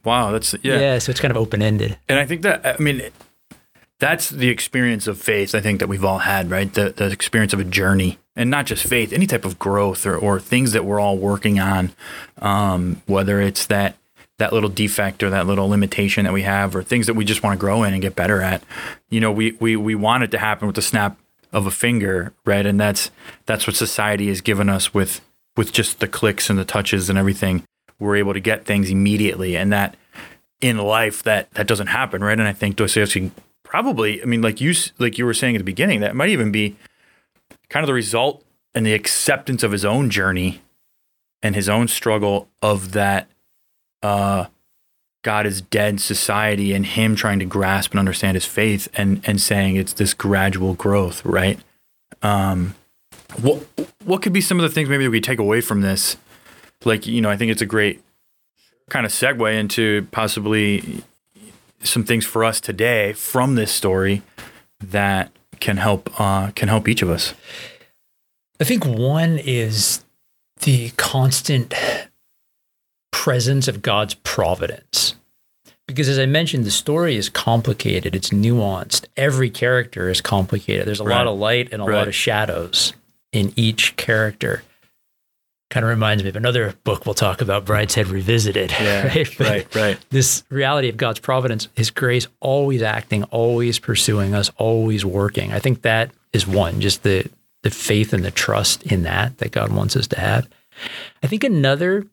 Wow, 0.04 0.32
that's 0.32 0.56
Yeah, 0.64 0.80
yeah. 0.80 1.00
so 1.00 1.12
it's 1.12 1.20
kind 1.20 1.32
of 1.32 1.38
open 1.38 1.62
ended. 1.62 1.98
And 2.10 2.18
I 2.18 2.26
think 2.26 2.42
that 2.42 2.66
I 2.66 2.82
mean 2.82 3.04
that's 4.00 4.30
the 4.30 4.50
experience 4.50 5.08
of 5.08 5.20
faith 5.20 5.54
I 5.56 5.60
think 5.60 5.80
that 5.80 5.88
we've 5.88 6.06
all 6.06 6.20
had, 6.20 6.50
right? 6.50 6.74
The 6.74 6.90
the 6.90 7.08
experience 7.12 7.54
of 7.54 7.60
a 7.60 7.64
journey. 7.64 8.18
And 8.36 8.52
not 8.52 8.68
just 8.68 8.84
faith, 8.86 9.12
any 9.14 9.26
type 9.26 9.46
of 9.46 9.58
growth 9.58 10.06
or, 10.06 10.16
or 10.16 10.40
things 10.40 10.72
that 10.74 10.86
we're 10.86 11.00
all 11.00 11.18
working 11.18 11.60
on. 11.60 11.92
Um, 12.40 13.02
whether 13.08 13.42
it's 13.42 13.66
that 13.68 13.96
that 14.38 14.54
little 14.54 14.70
defect 14.70 15.24
or 15.24 15.32
that 15.32 15.48
little 15.48 15.68
limitation 15.68 16.26
that 16.26 16.34
we 16.34 16.44
have 16.44 16.76
or 16.76 16.84
things 16.84 17.08
that 17.08 17.16
we 17.16 17.26
just 17.26 17.42
want 17.42 17.58
to 17.58 17.60
grow 17.60 17.84
in 17.84 17.94
and 17.94 18.02
get 18.02 18.16
better 18.16 18.42
at. 18.42 18.64
You 19.10 19.20
know, 19.20 19.32
we 19.32 19.54
we 19.60 19.76
we 19.76 19.96
want 19.96 20.24
it 20.24 20.32
to 20.32 20.38
happen 20.38 20.68
with 20.68 20.76
the 20.76 20.82
snap 20.82 21.18
of 21.52 21.66
a 21.66 21.72
finger, 21.72 22.34
right? 22.46 22.66
And 22.66 22.80
that's 22.80 23.12
that's 23.46 23.68
what 23.68 23.76
society 23.76 24.28
has 24.28 24.42
given 24.42 24.70
us 24.70 24.94
with 24.94 25.22
with 25.56 25.72
just 25.72 26.00
the 26.00 26.08
clicks 26.08 26.50
and 26.50 26.58
the 26.58 26.66
touches 26.66 27.10
and 27.10 27.18
everything. 27.18 27.64
We're 28.00 28.18
able 28.18 28.34
to 28.34 28.40
get 28.40 28.66
things 28.66 28.90
immediately 28.90 29.58
and 29.58 29.72
that 29.74 29.98
in 30.62 30.78
life 30.78 31.24
that 31.24 31.52
that 31.52 31.68
doesn't 31.68 31.88
happen, 31.88 32.24
right? 32.24 32.38
And 32.38 32.48
I 32.48 32.54
think 32.54 32.76
Dostoevsky 32.76 33.32
probably, 33.64 34.22
I 34.22 34.26
mean, 34.26 34.42
like 34.42 34.62
you 34.62 34.74
like 35.00 35.18
you 35.18 35.26
were 35.26 35.34
saying 35.34 35.56
at 35.56 35.60
the 35.60 35.64
beginning, 35.66 36.00
that 36.02 36.16
might 36.16 36.30
even 36.30 36.52
be 36.52 36.76
kind 37.70 37.84
of 37.84 37.88
the 37.88 37.94
result 37.94 38.44
and 38.74 38.86
the 38.86 38.94
acceptance 38.94 39.64
of 39.64 39.72
his 39.72 39.84
own 39.84 40.10
journey 40.10 40.62
and 41.42 41.56
his 41.56 41.70
own 41.70 41.88
struggle 41.88 42.50
of 42.62 42.94
that 42.94 43.30
uh, 44.04 44.46
God 45.28 45.46
is 45.46 45.60
dead 45.60 46.00
society 46.00 46.72
and 46.72 46.86
him 46.86 47.14
trying 47.14 47.40
to 47.40 47.46
grasp 47.46 47.92
and 47.92 48.00
understand 48.00 48.36
his 48.36 48.46
faith 48.46 48.88
and 48.94 49.20
and 49.26 49.42
saying 49.42 49.76
it's 49.76 49.92
this 49.92 50.14
gradual 50.14 50.74
growth, 50.74 51.26
right? 51.26 51.60
Um, 52.22 52.76
what 53.42 53.62
what 54.06 54.22
could 54.22 54.32
be 54.32 54.40
some 54.40 54.58
of 54.58 54.64
the 54.64 54.70
things 54.70 54.88
maybe 54.88 55.06
we 55.10 55.20
take 55.20 55.38
away 55.38 55.60
from 55.60 55.82
this? 55.82 56.16
Like 56.86 57.06
you 57.06 57.20
know, 57.20 57.30
I 57.30 57.36
think 57.36 57.52
it's 57.52 57.62
a 57.62 57.66
great 57.66 58.02
kind 58.90 59.06
of 59.06 59.12
segue 59.12 59.54
into 59.54 60.08
possibly 60.12 61.04
some 61.84 62.06
things 62.06 62.26
for 62.26 62.46
us 62.46 62.62
today 62.62 63.12
from 63.12 63.56
this 63.56 63.70
story 63.70 64.22
that 64.80 65.30
can 65.60 65.76
help 65.76 66.10
uh, 66.22 66.52
can 66.52 66.70
help 66.70 66.88
each 66.88 67.02
of 67.02 67.10
us. 67.10 67.34
I 68.62 68.64
think 68.64 68.86
one 68.86 69.40
is 69.40 70.06
the 70.62 70.92
constant 70.92 71.74
presence 73.12 73.68
of 73.68 73.82
God's 73.82 74.14
providence. 74.14 75.17
Because 75.88 76.10
as 76.10 76.20
I 76.20 76.26
mentioned, 76.26 76.66
the 76.66 76.72
story 76.72 77.16
is 77.16 77.30
complicated, 77.30 78.14
it's 78.16 78.30
nuanced. 78.30 79.06
Every 79.16 79.50
character 79.50 80.10
is 80.10 80.20
complicated. 80.22 80.86
There's 80.86 81.00
a 81.00 81.04
Right. 81.06 81.16
lot 81.18 81.28
of 81.28 81.40
light 81.40 81.70
and 81.72 81.82
a 81.82 81.86
Right. 81.86 81.96
lot 81.98 82.08
of 82.08 82.16
shadows 82.16 82.94
in 83.32 83.54
each 83.56 83.96
character. 83.96 84.64
Kind 85.70 85.84
of 85.86 85.90
reminds 85.90 86.24
me 86.24 86.30
of 86.30 86.36
another 86.36 86.76
book 86.84 87.06
we'll 87.06 87.14
talk 87.14 87.42
about, 87.42 87.66
Brideshead 87.66 88.10
Revisited. 88.12 88.72
right? 88.80 89.28
But 89.38 89.48
right, 89.48 89.76
right. 89.76 89.98
This 90.12 90.44
reality 90.50 90.88
of 90.90 90.96
God's 90.98 91.20
providence, 91.20 91.68
His 91.76 91.90
grace 91.90 92.28
always 92.40 92.82
acting, 92.82 93.24
always 93.26 93.80
pursuing 93.80 94.34
us, 94.34 94.50
always 94.58 95.04
working. 95.06 95.52
I 95.54 95.60
think 95.60 95.82
that 95.82 96.12
is 96.34 96.46
one, 96.48 96.80
just 96.82 97.04
the 97.04 97.30
the 97.64 97.70
faith 97.72 98.14
and 98.14 98.24
the 98.24 98.32
trust 98.32 98.84
in 98.84 99.04
that 99.04 99.40
that 99.40 99.52
God 99.52 99.72
wants 99.74 99.96
us 99.98 100.08
to 100.08 100.20
have. 100.20 100.48
I 101.24 101.28
think 101.28 101.44
another 101.44 102.06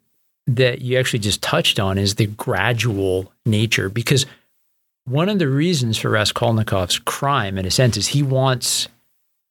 that 0.46 0.83
you 0.83 0.98
actually 0.98 1.18
just 1.20 1.40
touched 1.42 1.80
on 1.80 1.96
is 1.98 2.16
the 2.16 2.26
gradual 2.26 3.33
nature, 3.46 3.88
because 3.88 4.26
one 5.07 5.28
of 5.28 5.38
the 5.38 5.48
reasons 5.48 5.98
for 5.98 6.11
Raskolnikov's 6.11 6.98
crime, 6.98 7.59
in 7.59 7.66
a 7.66 7.70
sense, 7.70 7.96
is 7.96 8.09
he 8.09 8.22
wants 8.22 8.88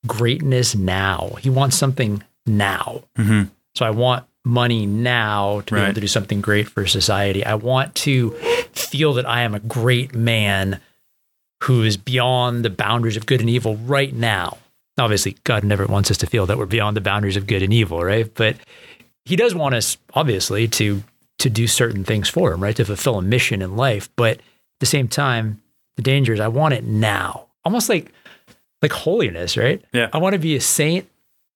greatness 0.08 0.76
now. 0.76 1.36
He 1.42 1.50
wants 1.50 1.78
something 1.78 2.24
now. 2.46 3.04
Mhm. 3.18 3.50
So 3.76 3.86
I 3.86 3.90
want 3.92 4.26
money 4.46 4.86
now 4.86 5.62
to 5.62 5.74
be 5.74 5.80
Right. 5.80 5.86
able 5.86 5.96
to 5.96 6.02
do 6.02 6.08
something 6.08 6.42
great 6.42 6.68
for 6.68 6.86
society. 6.86 7.46
I 7.46 7.56
want 7.56 7.96
to 7.96 8.32
feel 8.74 9.14
that 9.14 9.28
I 9.28 9.42
am 9.42 9.56
a 9.56 9.60
great 9.60 10.14
man 10.14 10.80
who 11.64 11.84
is 11.84 11.96
beyond 11.96 12.66
the 12.66 12.70
boundaries 12.70 13.16
of 13.16 13.26
good 13.26 13.40
and 13.40 13.50
evil 13.50 13.78
right 13.78 14.14
now. 14.14 14.58
Obviously, 15.00 15.38
God 15.46 15.64
never 15.64 15.86
wants 15.86 16.12
us 16.12 16.18
to 16.18 16.28
feel 16.28 16.46
that 16.46 16.58
we're 16.58 16.66
beyond 16.66 16.98
the 16.98 17.02
boundaries 17.02 17.38
of 17.38 17.48
good 17.48 17.64
and 17.64 17.74
evil, 17.74 18.04
right? 18.04 18.30
But 18.36 18.58
he 19.26 19.36
does 19.36 19.56
want 19.56 19.76
us 19.76 19.98
obviously 20.14 20.68
to 20.70 21.04
to 21.40 21.50
do 21.50 21.68
certain 21.68 22.04
things 22.04 22.30
for 22.30 22.54
him, 22.54 22.62
right? 22.64 22.76
To 22.76 22.86
fulfill 22.86 23.18
a 23.18 23.22
mission 23.22 23.62
in 23.62 23.76
life, 23.76 24.10
but 24.16 24.38
at 24.38 24.44
the 24.80 24.86
same 24.86 25.08
time, 25.08 25.62
the 25.98 26.02
danger 26.02 26.34
is 26.34 26.40
I 26.40 26.48
want 26.48 26.74
it 26.74 26.84
now. 26.84 27.48
Almost 27.66 27.90
like 27.90 28.12
like 28.82 28.92
holiness, 28.92 29.58
right? 29.58 29.84
Yeah. 29.94 30.10
I 30.14 30.18
want 30.18 30.34
to 30.34 30.40
be 30.40 30.56
a 30.56 30.62
saint 30.62 31.08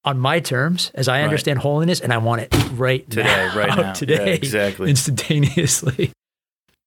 on 0.06 0.18
my 0.20 0.40
terms 0.40 0.92
as 0.94 1.08
I 1.10 1.22
understand 1.24 1.60
holiness 1.60 2.00
and 2.00 2.14
I 2.14 2.18
want 2.18 2.42
it 2.42 2.56
right 2.72 3.08
Today, 3.10 3.24
now, 3.24 3.56
right 3.58 3.78
now. 3.78 3.94
today, 3.94 4.28
Yeah, 4.28 4.34
exactly. 4.34 4.90
instantaneously. 4.90 6.12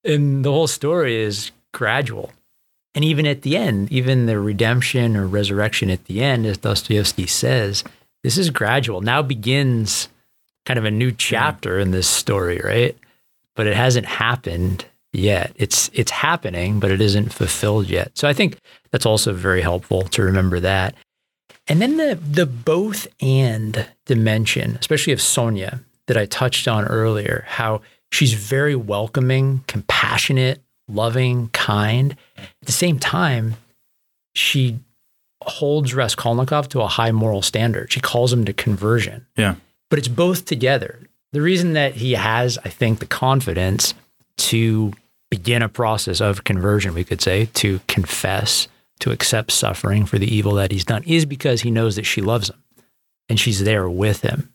And 0.05 0.43
the 0.45 0.51
whole 0.51 0.67
story 0.67 1.21
is 1.21 1.51
gradual. 1.75 2.33
And 2.95 3.05
even 3.05 3.27
at 3.27 3.43
the 3.43 3.57
end, 3.59 3.93
even 3.93 4.25
the 4.27 4.39
redemption 4.41 5.17
or 5.17 5.27
resurrection 5.27 5.91
at 5.91 6.07
the 6.07 6.23
end, 6.23 6.47
as 6.47 6.57
Dostoevsky 6.59 7.27
says, 7.27 7.85
this 8.25 8.39
is 8.39 8.49
gradual. 8.49 9.03
Now 9.03 9.21
begins 9.23 10.09
kind 10.67 10.79
of 10.79 10.85
a 10.85 10.91
new 10.91 11.13
chapter 11.13 11.79
in 11.79 11.91
this 11.91 12.09
story, 12.09 12.61
right? 12.63 12.97
But 13.57 13.67
it 13.67 13.77
hasn't 13.77 14.07
happened 14.07 14.85
yet. 15.13 15.53
It's 15.57 15.91
it's 15.93 16.11
happening, 16.11 16.81
but 16.81 16.91
it 16.91 17.01
isn't 17.01 17.33
fulfilled 17.33 17.89
yet. 17.89 18.17
So 18.17 18.29
I 18.29 18.33
think 18.33 18.59
that's 18.91 19.07
also 19.07 19.33
very 19.33 19.63
helpful 19.63 20.03
to 20.03 20.23
remember 20.23 20.61
that. 20.61 20.95
And 21.69 21.81
then 21.81 21.97
the 21.97 22.15
the 22.17 22.47
both 22.47 23.07
and 23.21 23.87
dimension, 24.07 24.77
especially 24.81 25.13
of 25.13 25.21
Sonia 25.21 25.81
that 26.07 26.17
I 26.17 26.27
touched 26.27 26.67
on 26.67 26.85
earlier, 26.87 27.45
how 27.47 27.83
she's 28.11 28.33
very 28.33 28.75
welcoming, 28.75 29.63
compassionate, 29.67 30.63
loving, 30.89 31.49
kind. 31.51 32.17
At 32.37 32.67
the 32.67 32.73
same 32.73 32.99
time, 32.99 33.55
she 34.35 34.79
holds 35.43 35.95
Raskolnikov 35.95 36.69
to 36.71 36.81
a 36.81 36.87
high 36.87 37.13
moral 37.13 37.43
standard. 37.43 37.93
She 37.93 38.01
calls 38.01 38.33
him 38.33 38.45
to 38.45 38.53
conversion. 38.53 39.27
Yeah. 39.37 39.55
But 39.91 39.99
it's 39.99 40.09
both 40.09 40.45
together. 40.45 41.01
The 41.33 41.43
reason 41.43 41.75
that 41.75 41.95
he 41.95 42.13
has, 42.13 42.59
I 42.65 42.69
think, 42.69 43.01
the 43.01 43.07
confidence 43.07 43.95
to 44.39 44.93
begin 45.31 45.63
a 45.63 45.69
process 45.69 46.21
of 46.21 46.45
conversion, 46.45 46.95
we 46.95 47.05
could 47.05 47.21
say, 47.21 47.47
to 47.55 47.81
confess, 47.87 48.69
to 49.01 49.11
accept 49.13 49.53
suffering 49.53 50.07
for 50.07 50.19
the 50.19 50.33
evil 50.33 50.55
that 50.55 50.73
he's 50.73 50.85
done, 50.85 51.03
is 51.05 51.25
because 51.25 51.63
he 51.63 51.71
knows 51.71 51.97
that 51.97 52.07
she 52.07 52.21
loves 52.21 52.51
him 52.51 52.63
and 53.29 53.39
she's 53.39 53.63
there 53.63 53.89
with 53.89 54.23
him. 54.23 54.53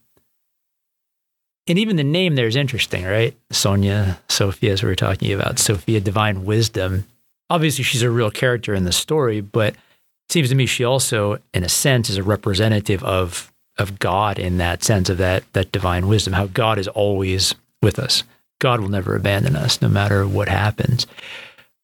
And 1.67 1.79
even 1.79 1.95
the 1.95 2.03
name 2.03 2.35
there 2.35 2.47
is 2.47 2.55
interesting, 2.55 3.05
right? 3.05 3.35
Sonia, 3.51 4.19
Sophia, 4.29 4.73
as 4.73 4.83
we 4.83 4.89
were 4.89 4.95
talking 4.95 5.31
about, 5.31 5.57
Sophia, 5.57 5.99
divine 5.99 6.45
wisdom. 6.45 7.05
Obviously, 7.49 7.83
she's 7.83 8.03
a 8.03 8.11
real 8.11 8.29
character 8.29 8.73
in 8.75 8.83
the 8.83 8.91
story, 8.91 9.41
but 9.41 9.73
it 9.73 10.31
seems 10.31 10.49
to 10.49 10.55
me 10.55 10.65
she 10.65 10.83
also, 10.83 11.39
in 11.53 11.63
a 11.63 11.69
sense, 11.69 12.09
is 12.09 12.17
a 12.17 12.23
representative 12.23 13.03
of 13.03 13.51
of 13.77 13.99
God 13.99 14.39
in 14.39 14.57
that 14.57 14.83
sense 14.83 15.09
of 15.09 15.17
that 15.17 15.43
that 15.53 15.71
divine 15.71 16.07
wisdom, 16.07 16.33
how 16.33 16.47
God 16.47 16.77
is 16.77 16.87
always 16.87 17.55
with 17.81 17.99
us. 17.99 18.23
God 18.59 18.79
will 18.79 18.89
never 18.89 19.15
abandon 19.15 19.55
us, 19.55 19.81
no 19.81 19.89
matter 19.89 20.27
what 20.27 20.47
happens. 20.47 21.07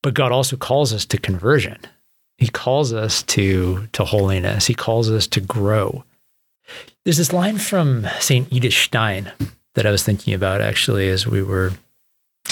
But 0.02 0.14
God 0.14 0.32
also 0.32 0.56
calls 0.58 0.94
us 0.94 1.06
to 1.06 1.18
conversion. 1.18 1.78
He 2.38 2.48
calls 2.48 2.92
us 2.94 3.24
to 3.24 3.88
to 3.92 4.06
holiness. 4.06 4.68
He 4.68 4.74
calls 4.74 5.10
us 5.10 5.28
to 5.28 5.42
grow. 5.42 6.04
There's 7.04 7.18
this 7.18 7.34
line 7.34 7.58
from 7.58 8.08
Saint 8.20 8.48
Edith 8.52 8.74
Stein 8.74 9.32
that 9.76 9.86
I 9.86 9.92
was 9.92 10.04
thinking 10.04 10.34
about 10.34 10.62
actually 10.62 11.10
as 11.10 11.28
we 11.28 11.44
were 11.44 11.74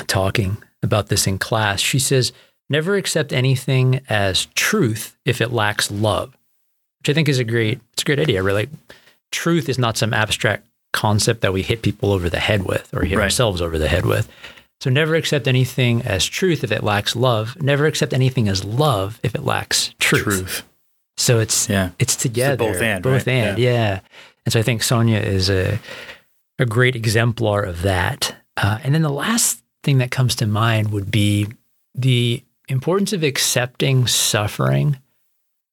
talking 0.07 0.57
about 0.83 1.07
this 1.07 1.27
in 1.27 1.37
class. 1.37 1.79
She 1.79 1.99
says, 1.99 2.31
"Never 2.69 2.95
accept 2.95 3.33
anything 3.33 4.01
as 4.09 4.45
truth 4.53 5.17
if 5.25 5.41
it 5.41 5.51
lacks 5.51 5.89
love," 5.89 6.37
which 6.99 7.09
I 7.09 7.13
think 7.13 7.29
is 7.29 7.39
a 7.39 7.43
great 7.43 7.79
it's 7.93 8.03
a 8.03 8.05
great 8.05 8.19
idea. 8.19 8.43
Really, 8.43 8.69
truth 9.31 9.69
is 9.69 9.77
not 9.79 9.97
some 9.97 10.13
abstract 10.13 10.67
concept 10.93 11.41
that 11.41 11.53
we 11.53 11.61
hit 11.61 11.81
people 11.81 12.11
over 12.11 12.29
the 12.29 12.39
head 12.39 12.63
with 12.65 12.91
or 12.93 13.03
hit 13.03 13.17
Right. 13.17 13.25
ourselves 13.25 13.61
over 13.61 13.77
the 13.77 13.87
head 13.87 14.05
with. 14.05 14.27
So 14.81 14.89
never 14.89 15.15
accept 15.15 15.47
anything 15.47 16.01
as 16.03 16.25
truth 16.25 16.63
if 16.63 16.71
it 16.71 16.83
lacks 16.83 17.15
love. 17.15 17.61
Never 17.61 17.85
accept 17.85 18.13
anything 18.13 18.47
as 18.47 18.63
love 18.63 19.19
if 19.23 19.35
it 19.35 19.43
lacks 19.43 19.93
truth. 19.99 20.23
Truth. 20.23 20.63
So 21.17 21.39
it's 21.39 21.67
Yeah. 21.69 21.89
it's 21.99 22.15
together. 22.15 22.55
both 22.57 22.81
and, 22.81 23.03
Both 23.03 23.27
right? 23.27 23.33
and, 23.33 23.59
yeah. 23.59 23.99
And 24.45 24.53
so 24.53 24.59
I 24.59 24.63
think 24.63 24.81
Sonia 24.83 25.19
is 25.19 25.49
a 25.49 25.79
a 26.57 26.65
great 26.65 26.95
exemplar 26.95 27.61
of 27.63 27.83
that. 27.83 28.35
Uh, 28.57 28.79
and 28.83 28.93
then 28.93 29.01
the 29.01 29.09
last 29.09 29.61
thing 29.83 29.97
that 29.99 30.11
comes 30.11 30.35
to 30.35 30.45
mind 30.47 30.91
would 30.91 31.09
be 31.11 31.47
the 31.95 32.43
importance 32.67 33.13
of 33.13 33.23
accepting 33.23 34.07
suffering 34.07 34.97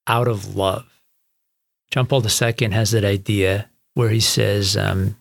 out 0.07 0.27
of 0.29 0.55
love. 0.55 0.85
John 1.91 2.05
Paul 2.05 2.23
II 2.23 2.69
has 2.71 2.91
that 2.91 3.05
idea 3.05 3.69
where 3.93 4.09
he 4.09 4.19
says 4.19 4.75
um, 4.77 5.17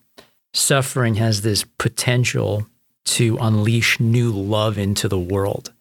suffering 0.52 1.14
has 1.16 1.42
this 1.42 1.64
potential 1.78 2.66
to 3.06 3.38
unleash 3.40 4.00
new 4.00 4.32
love 4.32 4.76
into 4.78 5.08
the 5.08 5.18
world 5.18 5.72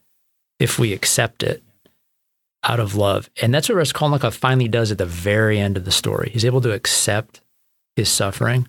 if 0.60 0.78
we 0.80 0.94
accept 0.94 1.44
it. 1.44 1.62
out 2.64 2.80
of 2.80 2.96
love. 2.96 3.30
And 3.42 3.54
that's 3.54 3.70
what 3.70 3.76
Raskolnikov 3.76 4.34
finally 4.34 4.68
does 4.68 4.92
at 4.92 4.98
the 4.98 5.06
very 5.06 5.60
end 5.60 5.78
of 5.78 5.86
the 5.86 5.92
story. 5.92 6.32
He's 6.34 6.46
able 6.46 6.62
to 6.62 6.72
accept 6.72 7.42
his 7.96 8.10
suffering. 8.10 8.68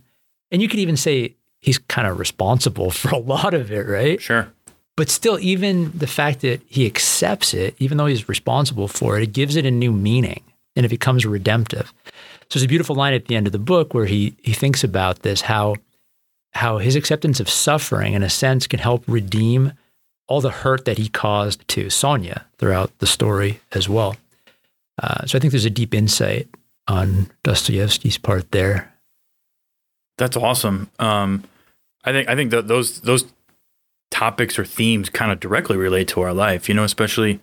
And 0.50 0.60
you 0.60 0.68
could 0.68 0.80
even 0.80 0.96
say 0.98 1.34
he's 1.60 1.78
kind 1.78 2.06
of 2.06 2.18
responsible 2.18 2.90
for 3.00 3.08
a 3.10 3.18
lot 3.18 3.54
of 3.54 3.70
it, 3.72 3.86
right? 3.86 4.20
Sure. 4.20 4.52
But 4.96 5.08
still, 5.10 5.38
even 5.40 5.92
the 5.96 6.06
fact 6.06 6.40
that 6.40 6.60
he 6.66 6.84
accepts 6.86 7.54
it, 7.54 7.74
even 7.78 7.96
though 7.98 8.06
he's 8.06 8.28
responsible 8.28 8.88
for 8.88 9.16
it, 9.18 9.22
it 9.22 9.32
gives 9.32 9.56
it 9.56 9.64
a 9.66 9.70
new 9.70 9.92
meaning 9.92 10.42
and 10.76 10.86
it 10.86 10.90
becomes 10.90 11.26
redemptive. 11.26 11.92
So 12.04 12.12
there's 12.58 12.64
a 12.64 12.68
beautiful 12.68 12.94
line 12.94 13.14
at 13.14 13.26
the 13.26 13.34
end 13.34 13.46
of 13.46 13.52
the 13.52 13.58
book 13.58 13.94
where 13.94 14.06
he 14.06 14.36
he 14.42 14.52
thinks 14.52 14.84
about 14.84 15.20
this, 15.20 15.40
how 15.42 15.76
how 16.52 16.78
his 16.78 16.96
acceptance 16.96 17.40
of 17.40 17.50
suffering, 17.50 18.14
in 18.14 18.22
a 18.22 18.30
sense, 18.30 18.66
can 18.66 18.78
help 18.78 19.04
redeem 19.06 19.72
all 20.28 20.40
the 20.40 20.50
hurt 20.50 20.84
that 20.84 20.98
he 20.98 21.08
caused 21.08 21.66
to 21.68 21.90
Sonia 21.90 22.46
throughout 22.58 22.96
the 22.98 23.06
story 23.06 23.60
as 23.72 23.88
well. 23.88 24.16
Uh, 25.00 25.26
so 25.26 25.36
I 25.36 25.40
think 25.40 25.52
there's 25.52 25.64
a 25.64 25.70
deep 25.70 25.94
insight 25.94 26.48
on 26.88 27.30
Dostoevsky's 27.42 28.18
part 28.18 28.50
there. 28.52 28.92
That's 30.18 30.36
awesome. 30.36 30.90
Um, 30.98 31.44
I 32.04 32.12
think 32.12 32.28
I 32.28 32.34
think 32.34 32.50
those 32.50 33.00
those 33.00 33.26
topics 34.10 34.58
or 34.58 34.64
themes 34.64 35.10
kind 35.10 35.30
of 35.30 35.40
directly 35.40 35.76
relate 35.76 36.08
to 36.08 36.22
our 36.22 36.32
life. 36.32 36.68
You 36.68 36.74
know, 36.74 36.84
especially 36.84 37.40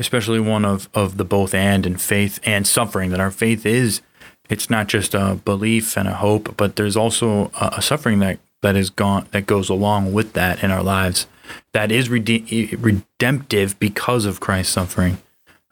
especially 0.00 0.40
one 0.40 0.64
of 0.64 0.88
of 0.94 1.16
the 1.16 1.24
both 1.24 1.54
and 1.54 1.86
and 1.86 2.00
faith 2.00 2.40
and 2.44 2.66
suffering. 2.66 3.10
That 3.10 3.20
our 3.20 3.30
faith 3.30 3.64
is 3.64 4.00
it's 4.48 4.68
not 4.68 4.88
just 4.88 5.14
a 5.14 5.36
belief 5.44 5.96
and 5.96 6.08
a 6.08 6.14
hope, 6.14 6.56
but 6.56 6.74
there's 6.74 6.96
also 6.96 7.52
a, 7.60 7.74
a 7.78 7.82
suffering 7.82 8.18
that 8.18 8.40
that 8.62 8.74
is 8.74 8.90
gone 8.90 9.26
that 9.30 9.46
goes 9.46 9.68
along 9.68 10.12
with 10.12 10.32
that 10.32 10.64
in 10.64 10.70
our 10.72 10.82
lives. 10.82 11.26
That 11.72 11.92
is 11.92 12.08
rede- 12.08 12.76
redemptive 12.80 13.78
because 13.78 14.24
of 14.24 14.40
Christ's 14.40 14.72
suffering, 14.72 15.18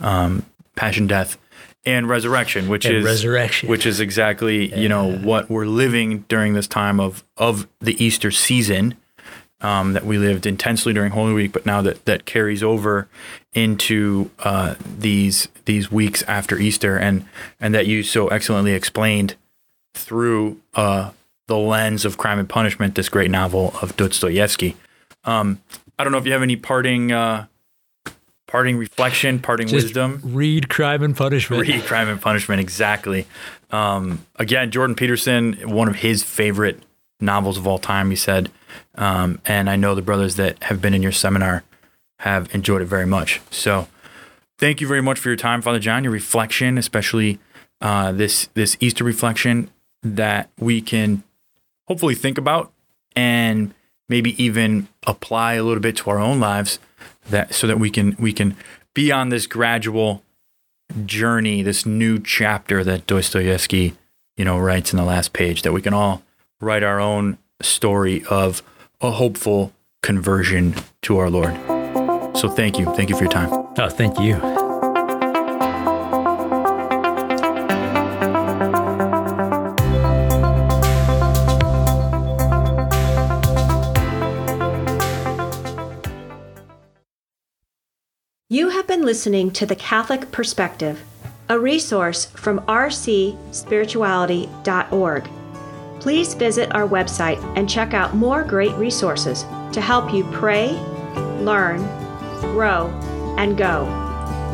um, 0.01 0.45
passion, 0.77 1.07
death, 1.07 1.38
and 1.85 2.09
resurrection, 2.09 2.69
which 2.69 2.85
And 2.85 2.97
is 2.97 3.05
resurrection. 3.05 3.69
which 3.69 3.87
is 3.87 4.01
exactly 4.01 4.75
you 4.79 4.88
know 4.88 5.11
what 5.19 5.49
we're 5.51 5.67
living 5.67 6.25
during 6.29 6.55
this 6.55 6.67
time 6.69 7.01
of 7.01 7.25
of 7.37 7.67
the 7.81 8.03
Easter 8.05 8.31
season 8.31 8.95
um, 9.61 9.92
that 9.92 10.05
we 10.05 10.18
lived 10.18 10.47
intensely 10.47 10.92
during 10.92 11.12
Holy 11.12 11.33
Week, 11.33 11.53
but 11.53 11.66
now 11.66 11.83
that 11.83 12.05
that 12.05 12.25
carries 12.25 12.62
over 12.62 13.09
into 13.53 14.31
uh, 14.40 14.77
these 14.99 15.49
these 15.64 15.90
weeks 15.90 16.23
after 16.25 16.59
Easter, 16.59 16.97
and 16.97 17.25
and 17.61 17.75
that 17.75 17.87
you 17.87 18.03
so 18.03 18.29
excellently 18.29 18.73
explained 18.73 19.35
through 19.94 20.61
uh, 20.75 21.11
the 21.47 21.57
lens 21.57 22.05
of 22.05 22.18
Crime 22.18 22.38
and 22.38 22.49
Punishment, 22.49 22.94
this 22.94 23.09
great 23.09 23.31
novel 23.31 23.75
of 23.83 23.97
Dostoevsky. 23.97 24.77
Um, 25.25 25.61
I 25.99 26.05
don't 26.05 26.12
know 26.12 26.18
if 26.18 26.27
you 26.27 26.33
have 26.33 26.42
any 26.42 26.57
parting 26.57 27.11
uh, 27.11 27.47
parting 28.47 28.77
reflection, 28.77 29.40
parting 29.40 29.66
Just 29.66 29.87
wisdom. 29.87 30.21
Read 30.25 30.68
Crime 30.68 31.03
and 31.03 31.16
Punishment. 31.16 31.62
Read 31.62 31.83
Crime 31.85 32.09
and 32.09 32.21
Punishment, 32.21 32.61
exactly. 32.61 33.27
Um, 33.71 34.25
again, 34.37 34.71
Jordan 34.71 34.97
Peterson, 34.97 35.55
one 35.68 35.88
of 35.88 35.97
his 35.97 36.23
favorite 36.23 36.83
novels 37.21 37.59
of 37.59 37.66
all 37.66 37.79
time, 37.79 38.11
he 38.11 38.16
said. 38.16 38.51
Um, 38.95 39.41
and 39.45 39.69
I 39.69 39.77
know 39.77 39.95
the 39.95 40.03
brothers 40.03 40.37
that 40.37 40.62
have 40.64 40.81
been 40.81 40.95
in 40.95 41.03
your 41.03 41.12
seminar 41.12 41.64
have 42.21 42.53
enjoyed 42.55 42.83
it 42.83 42.87
very 42.87 43.07
much. 43.07 43.41
So 43.51 43.88
thank 44.59 44.81
you 44.81 44.88
very 44.88 45.03
much 45.03 45.19
for 45.19 45.29
your 45.29 45.37
time, 45.37 45.62
Father 45.62 45.79
John, 45.79 46.05
your 46.05 46.12
reflection, 46.12 46.79
especially 46.79 47.38
uh, 47.81 48.12
this 48.12 48.49
this 48.55 48.77
Easter 48.81 49.05
reflection 49.05 49.71
that 50.03 50.51
we 50.59 50.81
can 50.81 51.23
hopefully 51.87 52.14
think 52.14 52.38
about 52.38 52.73
and 53.14 53.75
maybe 54.09 54.43
even 54.43 54.88
apply 55.07 55.55
a 55.55 55.62
little 55.62 55.81
bit 55.81 55.97
to 55.97 56.11
our 56.11 56.19
own 56.19 56.41
lives 56.41 56.79
that 57.31 57.55
so 57.55 57.67
that 57.67 57.79
we 57.79 57.91
can 57.91 58.17
we 58.19 58.33
can 58.33 58.57
be 58.95 59.12
on 59.12 59.29
this 59.29 59.47
gradual 59.47 60.23
journey, 61.05 61.62
this 61.62 61.85
new 61.85 62.19
chapter 62.19 62.83
that 62.83 63.07
Dostoevsky, 63.07 63.95
you 64.37 64.45
know, 64.45 64.59
writes 64.59 64.93
in 64.93 64.97
the 64.97 65.05
last 65.05 65.33
page, 65.33 65.62
that 65.62 65.73
we 65.73 65.83
can 65.83 65.95
all 65.95 66.23
write 66.61 66.83
our 66.83 66.99
own 66.99 67.38
story 67.61 68.25
of 68.31 68.62
a 69.01 69.12
hopeful 69.12 69.73
conversion 70.03 70.75
to 71.03 71.18
our 71.18 71.31
Lord. 71.31 71.55
So 72.37 72.49
thank 72.49 72.79
you. 72.79 72.87
Thank 72.94 73.11
you 73.11 73.16
for 73.16 73.25
your 73.25 73.33
time. 73.33 73.51
Oh, 73.79 73.88
thank 73.88 74.21
you. 74.21 74.37
You 88.51 88.71
have 88.71 88.87
been 88.87 89.05
listening 89.05 89.51
to 89.53 89.66
The 89.66 89.77
Catholic 89.77 90.33
Perspective, 90.33 91.03
a 91.51 91.59
resource 91.59 92.27
from 92.27 92.61
rcspirituality.org. 92.61 95.38
Please 96.01 96.35
visit 96.35 96.73
our 96.75 96.87
website 96.87 97.43
and 97.57 97.67
check 97.69 97.93
out 97.95 98.15
more 98.15 98.45
great 98.45 98.75
resources 98.77 99.43
to 99.73 99.81
help 99.81 100.15
you 100.15 100.23
pray, 100.33 100.71
learn, 101.41 101.79
grow, 102.41 102.87
and 103.39 103.57
go. 103.57 104.05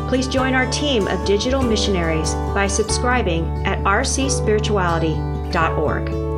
Please 0.09 0.27
join 0.29 0.55
our 0.55 0.71
team 0.71 1.07
of 1.09 1.27
digital 1.27 1.63
missionaries 1.63 2.33
by 2.55 2.67
subscribing 2.67 3.45
at 3.67 3.79
rcspirituality.org. 3.81 6.34